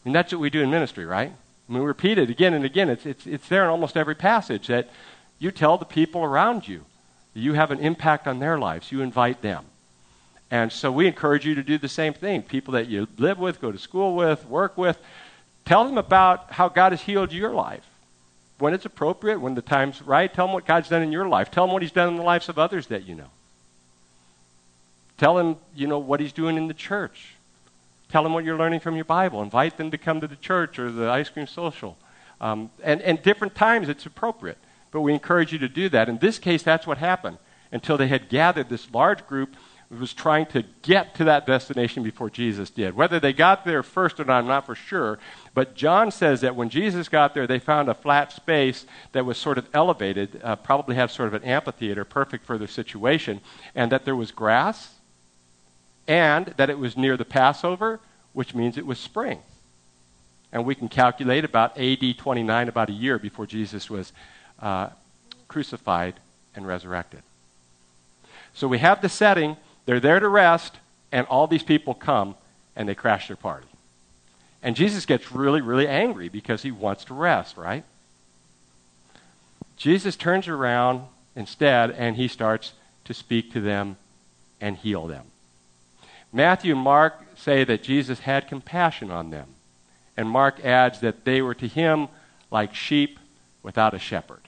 And 0.05 0.13
that's 0.13 0.31
what 0.31 0.39
we 0.39 0.51
do 0.51 0.61
in 0.61 0.69
ministry, 0.69 1.07
right? 1.07 1.31
I 1.31 1.73
mean, 1.73 1.81
we 1.81 1.87
repeat 1.87 2.19
it 2.19 2.29
again 2.29 2.53
and 2.53 2.63
again. 2.63 2.87
It's, 2.87 3.07
it's, 3.07 3.25
it's 3.25 3.47
there 3.47 3.63
in 3.63 3.71
almost 3.71 3.97
every 3.97 4.13
passage 4.13 4.67
that 4.67 4.91
you 5.39 5.49
tell 5.49 5.79
the 5.79 5.85
people 5.85 6.23
around 6.23 6.67
you. 6.67 6.85
You 7.33 7.53
have 7.53 7.71
an 7.71 7.79
impact 7.79 8.27
on 8.27 8.37
their 8.37 8.59
lives. 8.59 8.91
You 8.91 9.01
invite 9.01 9.41
them. 9.41 9.65
And 10.51 10.71
so 10.71 10.91
we 10.91 11.07
encourage 11.07 11.43
you 11.43 11.55
to 11.55 11.63
do 11.63 11.79
the 11.79 11.89
same 11.89 12.13
thing. 12.13 12.43
People 12.43 12.73
that 12.75 12.87
you 12.87 13.07
live 13.17 13.39
with, 13.39 13.59
go 13.59 13.71
to 13.71 13.79
school 13.79 14.15
with, 14.15 14.45
work 14.45 14.77
with, 14.77 14.99
tell 15.65 15.83
them 15.83 15.97
about 15.97 16.51
how 16.51 16.69
God 16.69 16.91
has 16.91 17.01
healed 17.01 17.33
your 17.33 17.55
life. 17.55 17.89
When 18.59 18.75
it's 18.75 18.85
appropriate, 18.85 19.41
when 19.41 19.55
the 19.55 19.63
time's 19.63 20.03
right, 20.03 20.31
tell 20.31 20.45
them 20.45 20.53
what 20.53 20.67
God's 20.67 20.89
done 20.89 21.01
in 21.01 21.11
your 21.11 21.27
life. 21.27 21.49
Tell 21.49 21.65
them 21.65 21.73
what 21.73 21.81
He's 21.81 21.91
done 21.91 22.09
in 22.09 22.17
the 22.17 22.21
lives 22.21 22.49
of 22.49 22.59
others 22.59 22.85
that 22.87 23.07
you 23.07 23.15
know. 23.15 23.31
Tell 25.17 25.37
him, 25.37 25.57
you 25.75 25.87
know, 25.87 25.99
what 25.99 26.19
he's 26.19 26.33
doing 26.33 26.57
in 26.57 26.67
the 26.67 26.73
church. 26.73 27.35
Tell 28.09 28.25
him 28.25 28.33
what 28.33 28.45
you're 28.45 28.57
learning 28.57 28.79
from 28.79 28.95
your 28.95 29.05
Bible. 29.05 29.41
Invite 29.41 29.77
them 29.77 29.91
to 29.91 29.97
come 29.97 30.21
to 30.21 30.27
the 30.27 30.35
church 30.35 30.79
or 30.79 30.91
the 30.91 31.09
ice 31.09 31.29
cream 31.29 31.47
social. 31.47 31.97
Um, 32.39 32.71
and, 32.83 33.01
and 33.01 33.21
different 33.21 33.55
times 33.55 33.89
it's 33.89 34.05
appropriate. 34.05 34.57
But 34.91 35.01
we 35.01 35.13
encourage 35.13 35.51
you 35.51 35.59
to 35.59 35.67
do 35.67 35.89
that. 35.89 36.07
In 36.07 36.19
this 36.19 36.39
case, 36.39 36.63
that's 36.63 36.87
what 36.87 36.99
happened. 36.99 37.37
Until 37.71 37.97
they 37.97 38.07
had 38.07 38.29
gathered 38.29 38.69
this 38.69 38.89
large 38.93 39.27
group 39.27 39.55
was 39.89 40.13
trying 40.13 40.45
to 40.45 40.63
get 40.81 41.15
to 41.15 41.23
that 41.23 41.45
destination 41.45 42.03
before 42.03 42.29
Jesus 42.29 42.69
did. 42.69 42.95
Whether 42.95 43.19
they 43.19 43.31
got 43.31 43.63
there 43.63 43.83
first 43.83 44.19
or 44.19 44.25
not, 44.25 44.39
I'm 44.39 44.47
not 44.47 44.65
for 44.65 44.75
sure. 44.75 45.17
But 45.53 45.75
John 45.75 46.11
says 46.11 46.41
that 46.41 46.55
when 46.55 46.69
Jesus 46.69 47.07
got 47.07 47.33
there, 47.33 47.47
they 47.47 47.59
found 47.59 47.87
a 47.87 47.93
flat 47.93 48.31
space 48.33 48.85
that 49.13 49.25
was 49.25 49.37
sort 49.37 49.57
of 49.57 49.67
elevated, 49.73 50.41
uh, 50.43 50.57
probably 50.57 50.95
had 50.95 51.09
sort 51.09 51.27
of 51.27 51.33
an 51.35 51.43
amphitheater, 51.43 52.03
perfect 52.03 52.45
for 52.45 52.57
their 52.57 52.67
situation, 52.67 53.39
and 53.75 53.91
that 53.91 54.03
there 54.03 54.15
was 54.15 54.31
grass 54.31 54.96
and 56.07 56.47
that 56.57 56.69
it 56.69 56.79
was 56.79 56.95
near 56.95 57.17
the 57.17 57.25
Passover, 57.25 57.99
which 58.33 58.55
means 58.55 58.77
it 58.77 58.85
was 58.85 58.99
spring. 58.99 59.39
And 60.51 60.65
we 60.65 60.75
can 60.75 60.87
calculate 60.87 61.43
about 61.43 61.77
AD 61.77 62.17
29, 62.17 62.67
about 62.69 62.89
a 62.89 62.93
year 62.93 63.19
before 63.19 63.45
Jesus 63.45 63.89
was 63.89 64.13
uh, 64.61 64.89
crucified 65.47 66.15
and 66.55 66.65
resurrected. 66.65 67.21
So 68.53 68.67
we 68.67 68.79
have 68.79 69.01
the 69.01 69.09
setting, 69.09 69.57
they're 69.85 69.99
there 69.99 70.19
to 70.19 70.27
rest, 70.27 70.77
and 71.11 71.27
all 71.27 71.47
these 71.47 71.63
people 71.63 71.93
come 71.93 72.35
and 72.75 72.87
they 72.87 72.95
crash 72.95 73.27
their 73.27 73.37
party. 73.37 73.67
And 74.63 74.75
Jesus 74.75 75.05
gets 75.05 75.31
really, 75.31 75.61
really 75.61 75.87
angry 75.87 76.29
because 76.29 76.63
he 76.63 76.71
wants 76.71 77.05
to 77.05 77.13
rest, 77.13 77.57
right? 77.57 77.83
Jesus 79.75 80.15
turns 80.15 80.47
around 80.47 81.03
instead 81.35 81.91
and 81.91 82.15
he 82.15 82.27
starts 82.27 82.73
to 83.05 83.13
speak 83.13 83.53
to 83.53 83.61
them 83.61 83.97
and 84.59 84.75
heal 84.75 85.07
them. 85.07 85.25
Matthew 86.33 86.73
and 86.73 86.83
Mark 86.83 87.13
say 87.35 87.63
that 87.63 87.83
Jesus 87.83 88.19
had 88.19 88.47
compassion 88.47 89.11
on 89.11 89.29
them. 89.29 89.47
And 90.15 90.29
Mark 90.29 90.63
adds 90.65 90.99
that 91.01 91.25
they 91.25 91.41
were 91.41 91.53
to 91.55 91.67
him 91.67 92.07
like 92.49 92.73
sheep 92.73 93.19
without 93.61 93.93
a 93.93 93.99
shepherd. 93.99 94.41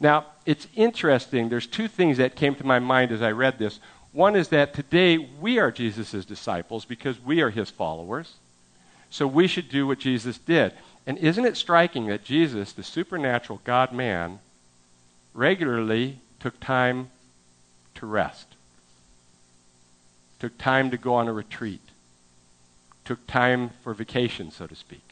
Now, 0.00 0.26
it's 0.46 0.68
interesting. 0.76 1.48
There's 1.48 1.66
two 1.66 1.88
things 1.88 2.18
that 2.18 2.36
came 2.36 2.54
to 2.54 2.66
my 2.66 2.78
mind 2.78 3.10
as 3.10 3.20
I 3.20 3.32
read 3.32 3.58
this. 3.58 3.80
One 4.12 4.36
is 4.36 4.48
that 4.48 4.74
today 4.74 5.18
we 5.18 5.58
are 5.58 5.70
Jesus' 5.70 6.24
disciples 6.24 6.84
because 6.84 7.20
we 7.20 7.40
are 7.40 7.50
his 7.50 7.68
followers. 7.68 8.34
So 9.10 9.26
we 9.26 9.46
should 9.46 9.68
do 9.68 9.86
what 9.86 9.98
Jesus 9.98 10.38
did. 10.38 10.72
And 11.06 11.18
isn't 11.18 11.44
it 11.44 11.56
striking 11.56 12.06
that 12.06 12.24
Jesus, 12.24 12.72
the 12.72 12.82
supernatural 12.82 13.60
God 13.64 13.92
man, 13.92 14.38
regularly 15.34 16.20
took 16.38 16.60
time 16.60 17.10
to 17.94 18.06
rest? 18.06 18.47
Took 20.38 20.56
time 20.58 20.90
to 20.90 20.96
go 20.96 21.14
on 21.14 21.28
a 21.28 21.32
retreat, 21.32 21.80
took 23.04 23.26
time 23.26 23.70
for 23.82 23.94
vacation, 23.94 24.50
so 24.50 24.66
to 24.66 24.74
speak. 24.74 25.02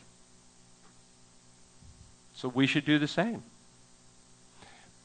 So 2.35 2.49
we 2.49 2.67
should 2.67 2.85
do 2.85 2.99
the 2.99 3.09
same. 3.09 3.43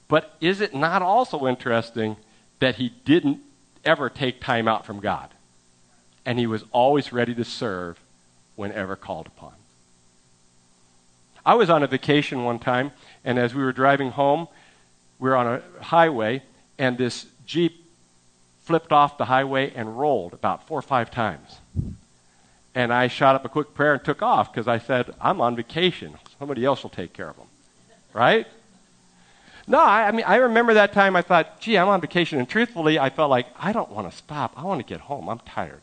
But 0.07 0.35
is 0.41 0.59
it 0.59 0.75
not 0.75 1.01
also 1.01 1.47
interesting 1.47 2.17
that 2.59 2.75
he 2.75 2.93
didn't 3.05 3.39
ever 3.85 4.09
take 4.09 4.41
time 4.41 4.67
out 4.67 4.85
from 4.85 4.99
God? 4.99 5.29
And 6.25 6.37
he 6.37 6.45
was 6.45 6.65
always 6.71 7.13
ready 7.13 7.33
to 7.35 7.45
serve 7.45 7.99
whenever 8.55 8.95
called 8.95 9.27
upon. 9.27 9.53
I 11.45 11.55
was 11.55 11.69
on 11.69 11.81
a 11.81 11.87
vacation 11.87 12.43
one 12.43 12.59
time, 12.59 12.91
and 13.23 13.39
as 13.39 13.55
we 13.55 13.63
were 13.63 13.71
driving 13.71 14.11
home, 14.11 14.47
we 15.17 15.29
were 15.29 15.35
on 15.35 15.47
a 15.47 15.61
highway, 15.81 16.43
and 16.77 16.97
this 16.97 17.25
Jeep 17.45 17.83
flipped 18.71 18.93
off 18.93 19.17
the 19.17 19.25
highway 19.25 19.69
and 19.75 19.99
rolled 19.99 20.33
about 20.33 20.65
four 20.65 20.79
or 20.79 20.81
five 20.81 21.11
times. 21.11 21.59
And 22.73 22.93
I 22.93 23.09
shot 23.09 23.35
up 23.35 23.43
a 23.43 23.49
quick 23.49 23.73
prayer 23.73 23.95
and 23.95 24.01
took 24.01 24.21
off 24.21 24.49
because 24.49 24.65
I 24.65 24.77
said, 24.77 25.13
I'm 25.19 25.41
on 25.41 25.57
vacation. 25.57 26.17
Somebody 26.39 26.63
else 26.63 26.81
will 26.81 26.89
take 26.89 27.11
care 27.11 27.27
of 27.27 27.35
them. 27.35 27.47
Right? 28.13 28.47
No, 29.67 29.77
I, 29.77 30.07
I, 30.07 30.11
mean, 30.11 30.23
I 30.25 30.37
remember 30.37 30.75
that 30.75 30.93
time 30.93 31.17
I 31.17 31.21
thought, 31.21 31.59
gee, 31.59 31.77
I'm 31.77 31.89
on 31.89 31.99
vacation. 31.99 32.39
And 32.39 32.47
truthfully, 32.47 32.97
I 32.97 33.09
felt 33.09 33.29
like, 33.29 33.47
I 33.59 33.73
don't 33.73 33.91
want 33.91 34.09
to 34.09 34.15
stop. 34.15 34.53
I 34.55 34.63
want 34.63 34.79
to 34.79 34.85
get 34.85 35.01
home. 35.01 35.27
I'm 35.27 35.39
tired. 35.39 35.81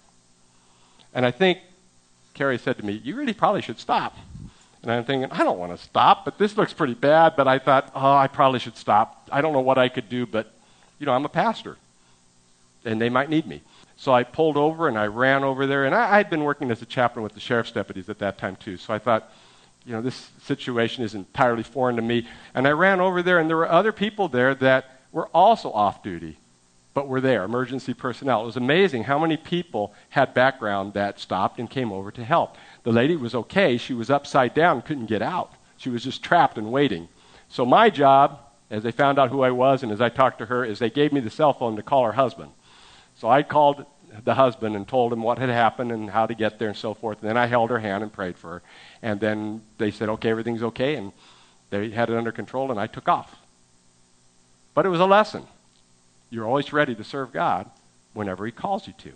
And 1.12 1.26
I 1.26 1.30
think 1.30 1.58
Carrie 2.32 2.56
said 2.56 2.78
to 2.78 2.86
me, 2.86 3.02
You 3.04 3.16
really 3.16 3.34
probably 3.34 3.60
should 3.60 3.78
stop. 3.78 4.16
And 4.80 4.90
I'm 4.90 5.04
thinking, 5.04 5.30
I 5.30 5.44
don't 5.44 5.58
want 5.58 5.76
to 5.76 5.84
stop, 5.84 6.24
but 6.24 6.38
this 6.38 6.56
looks 6.56 6.72
pretty 6.72 6.94
bad. 6.94 7.34
But 7.36 7.48
I 7.48 7.58
thought, 7.58 7.92
oh, 7.94 8.14
I 8.14 8.28
probably 8.28 8.60
should 8.60 8.78
stop. 8.78 9.28
I 9.30 9.42
don't 9.42 9.52
know 9.52 9.60
what 9.60 9.76
I 9.76 9.90
could 9.90 10.08
do, 10.08 10.24
but, 10.24 10.54
you 10.98 11.04
know, 11.04 11.12
I'm 11.12 11.26
a 11.26 11.28
pastor 11.28 11.76
and 12.84 13.00
they 13.00 13.08
might 13.08 13.28
need 13.28 13.46
me. 13.46 13.62
So 13.96 14.12
I 14.12 14.22
pulled 14.22 14.56
over 14.56 14.86
and 14.86 14.96
I 14.96 15.06
ran 15.06 15.42
over 15.42 15.66
there, 15.66 15.84
and 15.84 15.94
I, 15.94 16.16
had 16.16 16.30
been 16.30 16.44
working 16.44 16.70
as 16.70 16.80
a 16.82 16.86
chaplain 16.86 17.22
with 17.22 17.34
the 17.34 17.40
sheriff's 17.40 17.72
deputies 17.72 18.08
at 18.08 18.18
that 18.20 18.38
time 18.38 18.56
too. 18.56 18.76
So 18.76 18.94
I 18.94 18.98
thought, 18.98 19.32
you 19.84 19.92
know, 19.92 20.00
this 20.00 20.30
situation 20.42 21.02
is 21.02 21.14
entirely 21.14 21.62
foreign 21.62 21.96
to 21.96 22.02
me. 22.02 22.28
And 22.54 22.68
I 22.68 22.72
ran 22.72 23.00
over 23.00 23.22
there, 23.22 23.38
and 23.38 23.48
there 23.48 23.56
were 23.56 23.68
other 23.68 23.90
people 23.90 24.28
there 24.28 24.54
that 24.56 25.00
were 25.10 25.28
also 25.28 25.72
off 25.72 26.02
duty, 26.02 26.38
but 26.94 27.08
were 27.08 27.20
there, 27.20 27.42
emergency 27.42 27.94
personnel. 27.94 28.42
It 28.42 28.46
was 28.46 28.56
amazing 28.56 29.04
how 29.04 29.18
many 29.18 29.36
people 29.36 29.94
had 30.10 30.34
background 30.34 30.92
that 30.94 31.18
stopped 31.18 31.58
and 31.58 31.68
came 31.68 31.90
over 31.90 32.10
to 32.12 32.24
help. 32.24 32.56
The 32.84 32.92
lady 32.92 33.16
was 33.16 33.34
okay. 33.34 33.78
She 33.78 33.94
was 33.94 34.10
upside 34.10 34.54
down, 34.54 34.82
couldn't 34.82 35.06
get 35.06 35.22
out. 35.22 35.52
She 35.76 35.90
was 35.90 36.04
just 36.04 36.22
trapped 36.22 36.58
and 36.58 36.70
waiting. 36.70 37.08
So 37.48 37.64
my 37.64 37.90
job, 37.90 38.40
as 38.70 38.82
they 38.82 38.92
found 38.92 39.18
out 39.18 39.30
who 39.30 39.42
I 39.42 39.50
was 39.50 39.82
and 39.82 39.90
as 39.90 40.00
I 40.00 40.08
talked 40.08 40.38
to 40.38 40.46
her, 40.46 40.64
is 40.64 40.78
they 40.78 40.90
gave 40.90 41.12
me 41.12 41.20
the 41.20 41.30
cell 41.30 41.52
phone 41.52 41.76
to 41.76 41.82
call 41.82 42.04
her 42.04 42.12
husband. 42.12 42.50
So 43.18 43.28
I 43.28 43.42
called 43.42 43.84
the 44.24 44.34
husband 44.34 44.76
and 44.76 44.86
told 44.86 45.12
him 45.12 45.22
what 45.22 45.38
had 45.38 45.48
happened 45.48 45.92
and 45.92 46.08
how 46.08 46.26
to 46.26 46.34
get 46.34 46.58
there 46.58 46.68
and 46.68 46.76
so 46.76 46.94
forth. 46.94 47.20
And 47.20 47.28
then 47.28 47.36
I 47.36 47.46
held 47.46 47.70
her 47.70 47.78
hand 47.78 48.02
and 48.02 48.12
prayed 48.12 48.38
for 48.38 48.50
her. 48.50 48.62
And 49.02 49.20
then 49.20 49.62
they 49.76 49.90
said, 49.90 50.08
okay, 50.08 50.30
everything's 50.30 50.62
okay. 50.62 50.94
And 50.94 51.12
they 51.70 51.90
had 51.90 52.10
it 52.10 52.16
under 52.16 52.32
control, 52.32 52.70
and 52.70 52.80
I 52.80 52.86
took 52.86 53.08
off. 53.08 53.36
But 54.74 54.86
it 54.86 54.88
was 54.88 55.00
a 55.00 55.06
lesson. 55.06 55.44
You're 56.30 56.46
always 56.46 56.72
ready 56.72 56.94
to 56.94 57.04
serve 57.04 57.32
God 57.32 57.68
whenever 58.14 58.46
He 58.46 58.52
calls 58.52 58.86
you 58.86 58.94
to. 58.98 59.12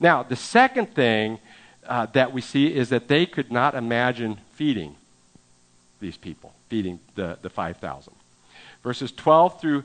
Now, 0.00 0.22
the 0.22 0.36
second 0.36 0.94
thing 0.94 1.38
uh, 1.86 2.06
that 2.06 2.32
we 2.32 2.40
see 2.40 2.74
is 2.74 2.88
that 2.88 3.08
they 3.08 3.26
could 3.26 3.52
not 3.52 3.74
imagine 3.74 4.38
feeding 4.54 4.96
these 6.00 6.16
people, 6.16 6.54
feeding 6.68 6.98
the, 7.14 7.38
the 7.42 7.50
5,000. 7.50 8.12
Verses 8.82 9.12
12 9.12 9.60
through 9.60 9.84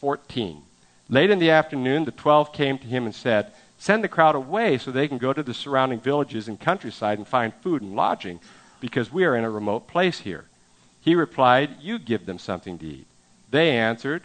14. 0.00 0.62
Late 1.10 1.30
in 1.30 1.38
the 1.38 1.50
afternoon, 1.50 2.04
the 2.04 2.10
twelve 2.10 2.52
came 2.52 2.78
to 2.78 2.86
him 2.86 3.04
and 3.04 3.14
said, 3.14 3.52
Send 3.78 4.04
the 4.04 4.08
crowd 4.08 4.34
away 4.34 4.76
so 4.76 4.90
they 4.90 5.08
can 5.08 5.18
go 5.18 5.32
to 5.32 5.42
the 5.42 5.54
surrounding 5.54 6.00
villages 6.00 6.48
and 6.48 6.60
countryside 6.60 7.18
and 7.18 7.26
find 7.26 7.54
food 7.54 7.80
and 7.80 7.96
lodging, 7.96 8.40
because 8.80 9.12
we 9.12 9.24
are 9.24 9.36
in 9.36 9.44
a 9.44 9.50
remote 9.50 9.86
place 9.86 10.20
here. 10.20 10.44
He 11.00 11.14
replied, 11.14 11.80
You 11.80 11.98
give 11.98 12.26
them 12.26 12.38
something 12.38 12.78
to 12.78 12.86
eat. 12.86 13.06
They 13.50 13.70
answered, 13.70 14.24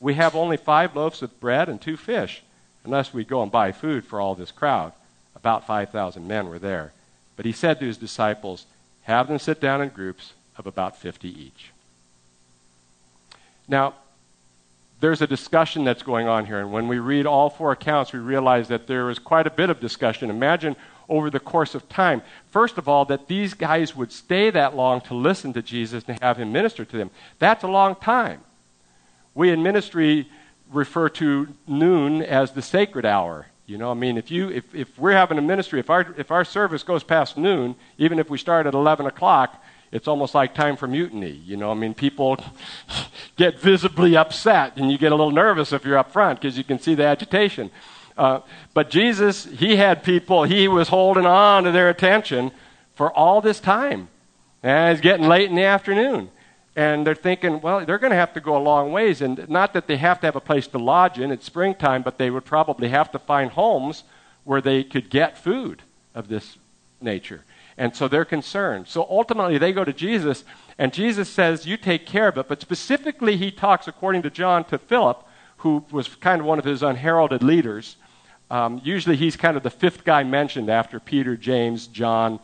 We 0.00 0.14
have 0.14 0.34
only 0.34 0.56
five 0.56 0.94
loaves 0.94 1.22
of 1.22 1.40
bread 1.40 1.68
and 1.68 1.80
two 1.80 1.96
fish, 1.96 2.42
unless 2.84 3.14
we 3.14 3.24
go 3.24 3.42
and 3.42 3.50
buy 3.50 3.72
food 3.72 4.04
for 4.04 4.20
all 4.20 4.34
this 4.34 4.50
crowd. 4.50 4.92
About 5.34 5.66
5,000 5.66 6.26
men 6.26 6.48
were 6.48 6.58
there. 6.58 6.92
But 7.36 7.46
he 7.46 7.52
said 7.52 7.80
to 7.80 7.86
his 7.86 7.96
disciples, 7.96 8.66
Have 9.02 9.28
them 9.28 9.38
sit 9.38 9.60
down 9.60 9.80
in 9.80 9.88
groups 9.88 10.34
of 10.58 10.66
about 10.66 10.98
50 10.98 11.28
each. 11.28 11.70
Now, 13.66 13.94
there's 15.04 15.20
a 15.20 15.26
discussion 15.26 15.84
that's 15.84 16.02
going 16.02 16.28
on 16.28 16.46
here. 16.46 16.60
And 16.60 16.72
when 16.72 16.88
we 16.88 16.98
read 16.98 17.26
all 17.26 17.50
four 17.50 17.72
accounts, 17.72 18.14
we 18.14 18.20
realize 18.20 18.68
that 18.68 18.86
there 18.86 19.10
is 19.10 19.18
quite 19.18 19.46
a 19.46 19.50
bit 19.50 19.68
of 19.68 19.78
discussion. 19.78 20.30
Imagine 20.30 20.76
over 21.10 21.28
the 21.28 21.38
course 21.38 21.74
of 21.74 21.86
time. 21.90 22.22
First 22.48 22.78
of 22.78 22.88
all, 22.88 23.04
that 23.04 23.28
these 23.28 23.52
guys 23.52 23.94
would 23.94 24.10
stay 24.10 24.48
that 24.48 24.74
long 24.74 25.02
to 25.02 25.14
listen 25.14 25.52
to 25.52 25.60
Jesus 25.60 26.04
and 26.08 26.18
have 26.22 26.38
him 26.38 26.52
minister 26.52 26.86
to 26.86 26.96
them. 26.96 27.10
That's 27.38 27.62
a 27.62 27.68
long 27.68 27.96
time. 27.96 28.40
We 29.34 29.50
in 29.50 29.62
ministry 29.62 30.26
refer 30.72 31.10
to 31.10 31.48
noon 31.66 32.22
as 32.22 32.52
the 32.52 32.62
sacred 32.62 33.04
hour. 33.04 33.48
You 33.66 33.76
know, 33.76 33.90
I 33.90 33.94
mean, 33.94 34.16
if, 34.16 34.30
you, 34.30 34.48
if, 34.48 34.74
if 34.74 34.98
we're 34.98 35.12
having 35.12 35.36
a 35.36 35.42
ministry, 35.42 35.80
if 35.80 35.90
our, 35.90 36.14
if 36.16 36.30
our 36.30 36.46
service 36.46 36.82
goes 36.82 37.04
past 37.04 37.36
noon, 37.36 37.76
even 37.98 38.18
if 38.18 38.30
we 38.30 38.38
start 38.38 38.66
at 38.66 38.72
11 38.72 39.04
o'clock, 39.04 39.62
it's 39.94 40.08
almost 40.08 40.34
like 40.34 40.56
time 40.56 40.76
for 40.76 40.88
mutiny. 40.88 41.40
You 41.46 41.56
know, 41.56 41.70
I 41.70 41.74
mean, 41.74 41.94
people 41.94 42.36
get 43.36 43.60
visibly 43.60 44.16
upset, 44.16 44.76
and 44.76 44.90
you 44.90 44.98
get 44.98 45.12
a 45.12 45.14
little 45.14 45.30
nervous 45.30 45.72
if 45.72 45.84
you're 45.84 45.96
up 45.96 46.12
front 46.12 46.40
because 46.40 46.58
you 46.58 46.64
can 46.64 46.80
see 46.80 46.96
the 46.96 47.04
agitation. 47.04 47.70
Uh, 48.18 48.40
but 48.74 48.90
Jesus, 48.90 49.44
he 49.44 49.76
had 49.76 50.02
people, 50.02 50.42
he 50.42 50.66
was 50.66 50.88
holding 50.88 51.26
on 51.26 51.62
to 51.62 51.70
their 51.70 51.88
attention 51.88 52.50
for 52.94 53.12
all 53.12 53.40
this 53.40 53.60
time. 53.60 54.08
And 54.64 54.92
it's 54.92 55.00
getting 55.00 55.28
late 55.28 55.48
in 55.48 55.54
the 55.54 55.62
afternoon. 55.62 56.28
And 56.74 57.06
they're 57.06 57.14
thinking, 57.14 57.60
well, 57.60 57.86
they're 57.86 57.98
going 57.98 58.10
to 58.10 58.16
have 58.16 58.34
to 58.34 58.40
go 58.40 58.56
a 58.56 58.58
long 58.58 58.90
ways. 58.90 59.22
And 59.22 59.48
not 59.48 59.74
that 59.74 59.86
they 59.86 59.96
have 59.98 60.18
to 60.20 60.26
have 60.26 60.34
a 60.34 60.40
place 60.40 60.66
to 60.68 60.78
lodge 60.78 61.20
in, 61.20 61.30
it's 61.30 61.46
springtime, 61.46 62.02
but 62.02 62.18
they 62.18 62.30
would 62.30 62.44
probably 62.44 62.88
have 62.88 63.12
to 63.12 63.18
find 63.20 63.52
homes 63.52 64.02
where 64.42 64.60
they 64.60 64.82
could 64.82 65.08
get 65.08 65.38
food 65.38 65.82
of 66.16 66.26
this 66.26 66.58
nature. 67.00 67.44
And 67.76 67.94
so 67.96 68.06
they're 68.08 68.24
concerned. 68.24 68.86
So 68.88 69.06
ultimately, 69.08 69.58
they 69.58 69.72
go 69.72 69.84
to 69.84 69.92
Jesus, 69.92 70.44
and 70.78 70.92
Jesus 70.92 71.28
says, 71.28 71.66
You 71.66 71.76
take 71.76 72.06
care 72.06 72.28
of 72.28 72.38
it. 72.38 72.48
But 72.48 72.60
specifically, 72.60 73.36
he 73.36 73.50
talks, 73.50 73.88
according 73.88 74.22
to 74.22 74.30
John, 74.30 74.64
to 74.66 74.78
Philip, 74.78 75.24
who 75.58 75.84
was 75.90 76.08
kind 76.08 76.40
of 76.40 76.46
one 76.46 76.58
of 76.58 76.64
his 76.64 76.82
unheralded 76.82 77.42
leaders. 77.42 77.96
Um, 78.50 78.80
usually 78.84 79.16
he's 79.16 79.36
kind 79.36 79.56
of 79.56 79.62
the 79.62 79.70
fifth 79.70 80.04
guy 80.04 80.22
mentioned 80.22 80.70
after 80.70 81.00
Peter, 81.00 81.36
James, 81.36 81.86
John, 81.86 82.38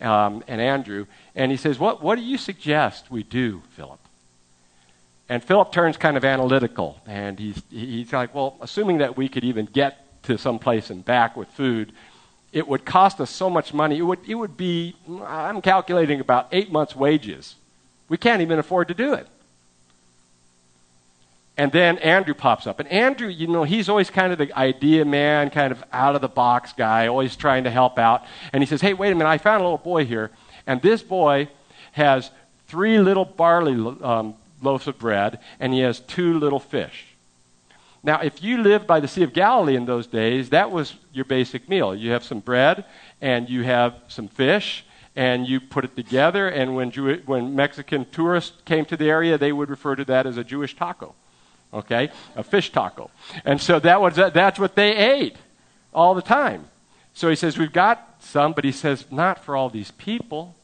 um, 0.00 0.42
and 0.48 0.60
Andrew. 0.60 1.06
And 1.34 1.50
he 1.50 1.56
says, 1.56 1.78
what, 1.78 2.02
what 2.02 2.16
do 2.16 2.22
you 2.22 2.36
suggest 2.36 3.10
we 3.10 3.22
do, 3.22 3.62
Philip? 3.70 4.00
And 5.28 5.42
Philip 5.42 5.72
turns 5.72 5.96
kind 5.96 6.16
of 6.16 6.24
analytical. 6.24 7.00
And 7.06 7.38
he's, 7.38 7.62
he's 7.70 8.12
like, 8.12 8.34
well, 8.34 8.56
assuming 8.60 8.98
that 8.98 9.16
we 9.16 9.28
could 9.28 9.44
even 9.44 9.66
get 9.66 10.22
to 10.24 10.36
some 10.36 10.58
place 10.58 10.90
and 10.90 11.04
back 11.04 11.36
with 11.36 11.48
food, 11.48 11.92
it 12.54 12.68
would 12.68 12.84
cost 12.84 13.20
us 13.20 13.30
so 13.30 13.50
much 13.50 13.74
money. 13.74 13.98
It 13.98 14.02
would, 14.02 14.20
it 14.28 14.36
would 14.36 14.56
be, 14.56 14.94
I'm 15.26 15.60
calculating 15.60 16.20
about 16.20 16.46
eight 16.52 16.70
months' 16.70 16.94
wages. 16.94 17.56
We 18.08 18.16
can't 18.16 18.40
even 18.42 18.60
afford 18.60 18.88
to 18.88 18.94
do 18.94 19.12
it. 19.12 19.26
And 21.56 21.72
then 21.72 21.98
Andrew 21.98 22.32
pops 22.32 22.68
up. 22.68 22.78
And 22.78 22.88
Andrew, 22.88 23.28
you 23.28 23.48
know, 23.48 23.64
he's 23.64 23.88
always 23.88 24.08
kind 24.08 24.32
of 24.32 24.38
the 24.38 24.56
idea 24.56 25.04
man, 25.04 25.50
kind 25.50 25.72
of 25.72 25.82
out 25.92 26.14
of 26.14 26.20
the 26.20 26.28
box 26.28 26.72
guy, 26.72 27.08
always 27.08 27.34
trying 27.34 27.64
to 27.64 27.70
help 27.70 27.98
out. 27.98 28.24
And 28.52 28.62
he 28.62 28.66
says, 28.66 28.80
Hey, 28.80 28.94
wait 28.94 29.10
a 29.10 29.14
minute, 29.16 29.28
I 29.28 29.38
found 29.38 29.60
a 29.60 29.64
little 29.64 29.78
boy 29.78 30.04
here. 30.04 30.30
And 30.64 30.80
this 30.80 31.02
boy 31.02 31.48
has 31.92 32.30
three 32.68 32.98
little 32.98 33.24
barley 33.24 33.74
um, 34.00 34.34
loaves 34.62 34.86
of 34.86 34.98
bread, 34.98 35.40
and 35.58 35.72
he 35.72 35.80
has 35.80 35.98
two 36.00 36.38
little 36.38 36.60
fish. 36.60 37.13
Now, 38.04 38.20
if 38.20 38.42
you 38.42 38.62
lived 38.62 38.86
by 38.86 39.00
the 39.00 39.08
Sea 39.08 39.24
of 39.24 39.32
Galilee 39.32 39.74
in 39.74 39.86
those 39.86 40.06
days, 40.06 40.50
that 40.50 40.70
was 40.70 40.94
your 41.12 41.24
basic 41.24 41.68
meal. 41.68 41.94
You 41.94 42.12
have 42.12 42.22
some 42.22 42.38
bread, 42.38 42.84
and 43.20 43.50
you 43.50 43.64
have 43.64 43.94
some 44.08 44.28
fish, 44.28 44.84
and 45.16 45.48
you 45.48 45.58
put 45.58 45.84
it 45.84 45.96
together. 45.96 46.46
And 46.46 46.76
when, 46.76 46.90
Jew- 46.90 47.22
when 47.26 47.56
Mexican 47.56 48.06
tourists 48.12 48.52
came 48.64 48.84
to 48.86 48.96
the 48.96 49.08
area, 49.08 49.38
they 49.38 49.52
would 49.52 49.70
refer 49.70 49.96
to 49.96 50.04
that 50.04 50.26
as 50.26 50.36
a 50.36 50.44
Jewish 50.44 50.76
taco 50.76 51.14
okay? 51.74 52.10
A 52.36 52.42
fish 52.42 52.70
taco. 52.70 53.10
And 53.44 53.60
so 53.60 53.78
that 53.80 54.00
was, 54.00 54.14
that's 54.14 54.58
what 54.58 54.76
they 54.76 54.96
ate 54.96 55.36
all 55.92 56.14
the 56.14 56.22
time. 56.22 56.66
So 57.12 57.28
he 57.28 57.36
says, 57.36 57.58
We've 57.58 57.72
got 57.72 58.16
some, 58.20 58.52
but 58.52 58.64
he 58.64 58.72
says, 58.72 59.06
Not 59.10 59.44
for 59.44 59.56
all 59.56 59.68
these 59.68 59.90
people. 59.92 60.54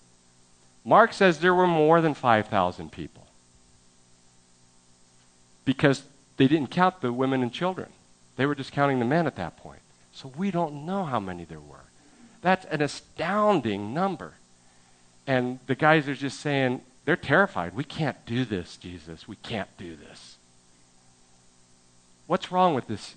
Mark 0.85 1.13
says 1.13 1.41
there 1.41 1.55
were 1.55 1.67
more 1.67 2.01
than 2.01 2.15
5,000 2.15 2.91
people 2.91 3.27
because 5.67 6.03
they 6.41 6.49
didn't 6.49 6.71
count 6.71 7.03
the 7.03 7.13
women 7.13 7.43
and 7.43 7.53
children. 7.53 7.91
They 8.37 8.47
were 8.47 8.55
just 8.55 8.73
counting 8.73 8.99
the 8.99 9.05
men 9.05 9.27
at 9.27 9.37
that 9.37 9.59
point. 9.59 9.83
So 10.11 10.33
we 10.39 10.51
don't 10.51 10.87
know 10.87 11.05
how 11.05 11.21
many 11.21 11.45
there 11.45 11.61
were. 11.61 11.85
That's 12.41 12.65
an 12.71 12.81
astounding 12.81 13.93
number. 13.93 14.33
And 15.27 15.59
the 15.67 15.75
guys 15.75 16.09
are 16.09 16.15
just 16.15 16.41
saying, 16.41 16.81
they're 17.05 17.15
terrified. 17.15 17.75
We 17.75 17.85
can't 17.85 18.17
do 18.25 18.47
this, 18.47 18.79
Jesus. 18.79 19.29
We 19.29 19.37
can't 19.37 19.69
do 19.77 19.97
this. 19.97 20.39
What's 22.27 22.51
wrong 22.51 22.75
with 22.75 22.87
this 22.87 23.17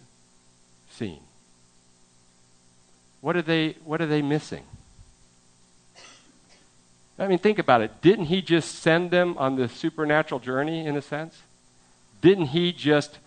scene? 0.91 1.21
What 3.21 3.37
are 3.37 3.41
they, 3.41 3.77
what 3.85 4.01
are 4.01 4.05
they 4.05 4.21
missing? 4.21 4.63
I 7.17 7.29
mean, 7.29 7.39
think 7.39 7.57
about 7.57 7.79
it. 7.79 8.01
Didn't 8.01 8.25
he 8.25 8.41
just 8.41 8.79
send 8.79 9.11
them 9.11 9.37
on 9.37 9.55
this 9.55 9.71
supernatural 9.71 10.41
journey, 10.41 10.85
in 10.85 10.97
a 10.97 11.01
sense? 11.01 11.41
Didn't 12.23 12.47
he 12.47 12.71
just 12.71 13.19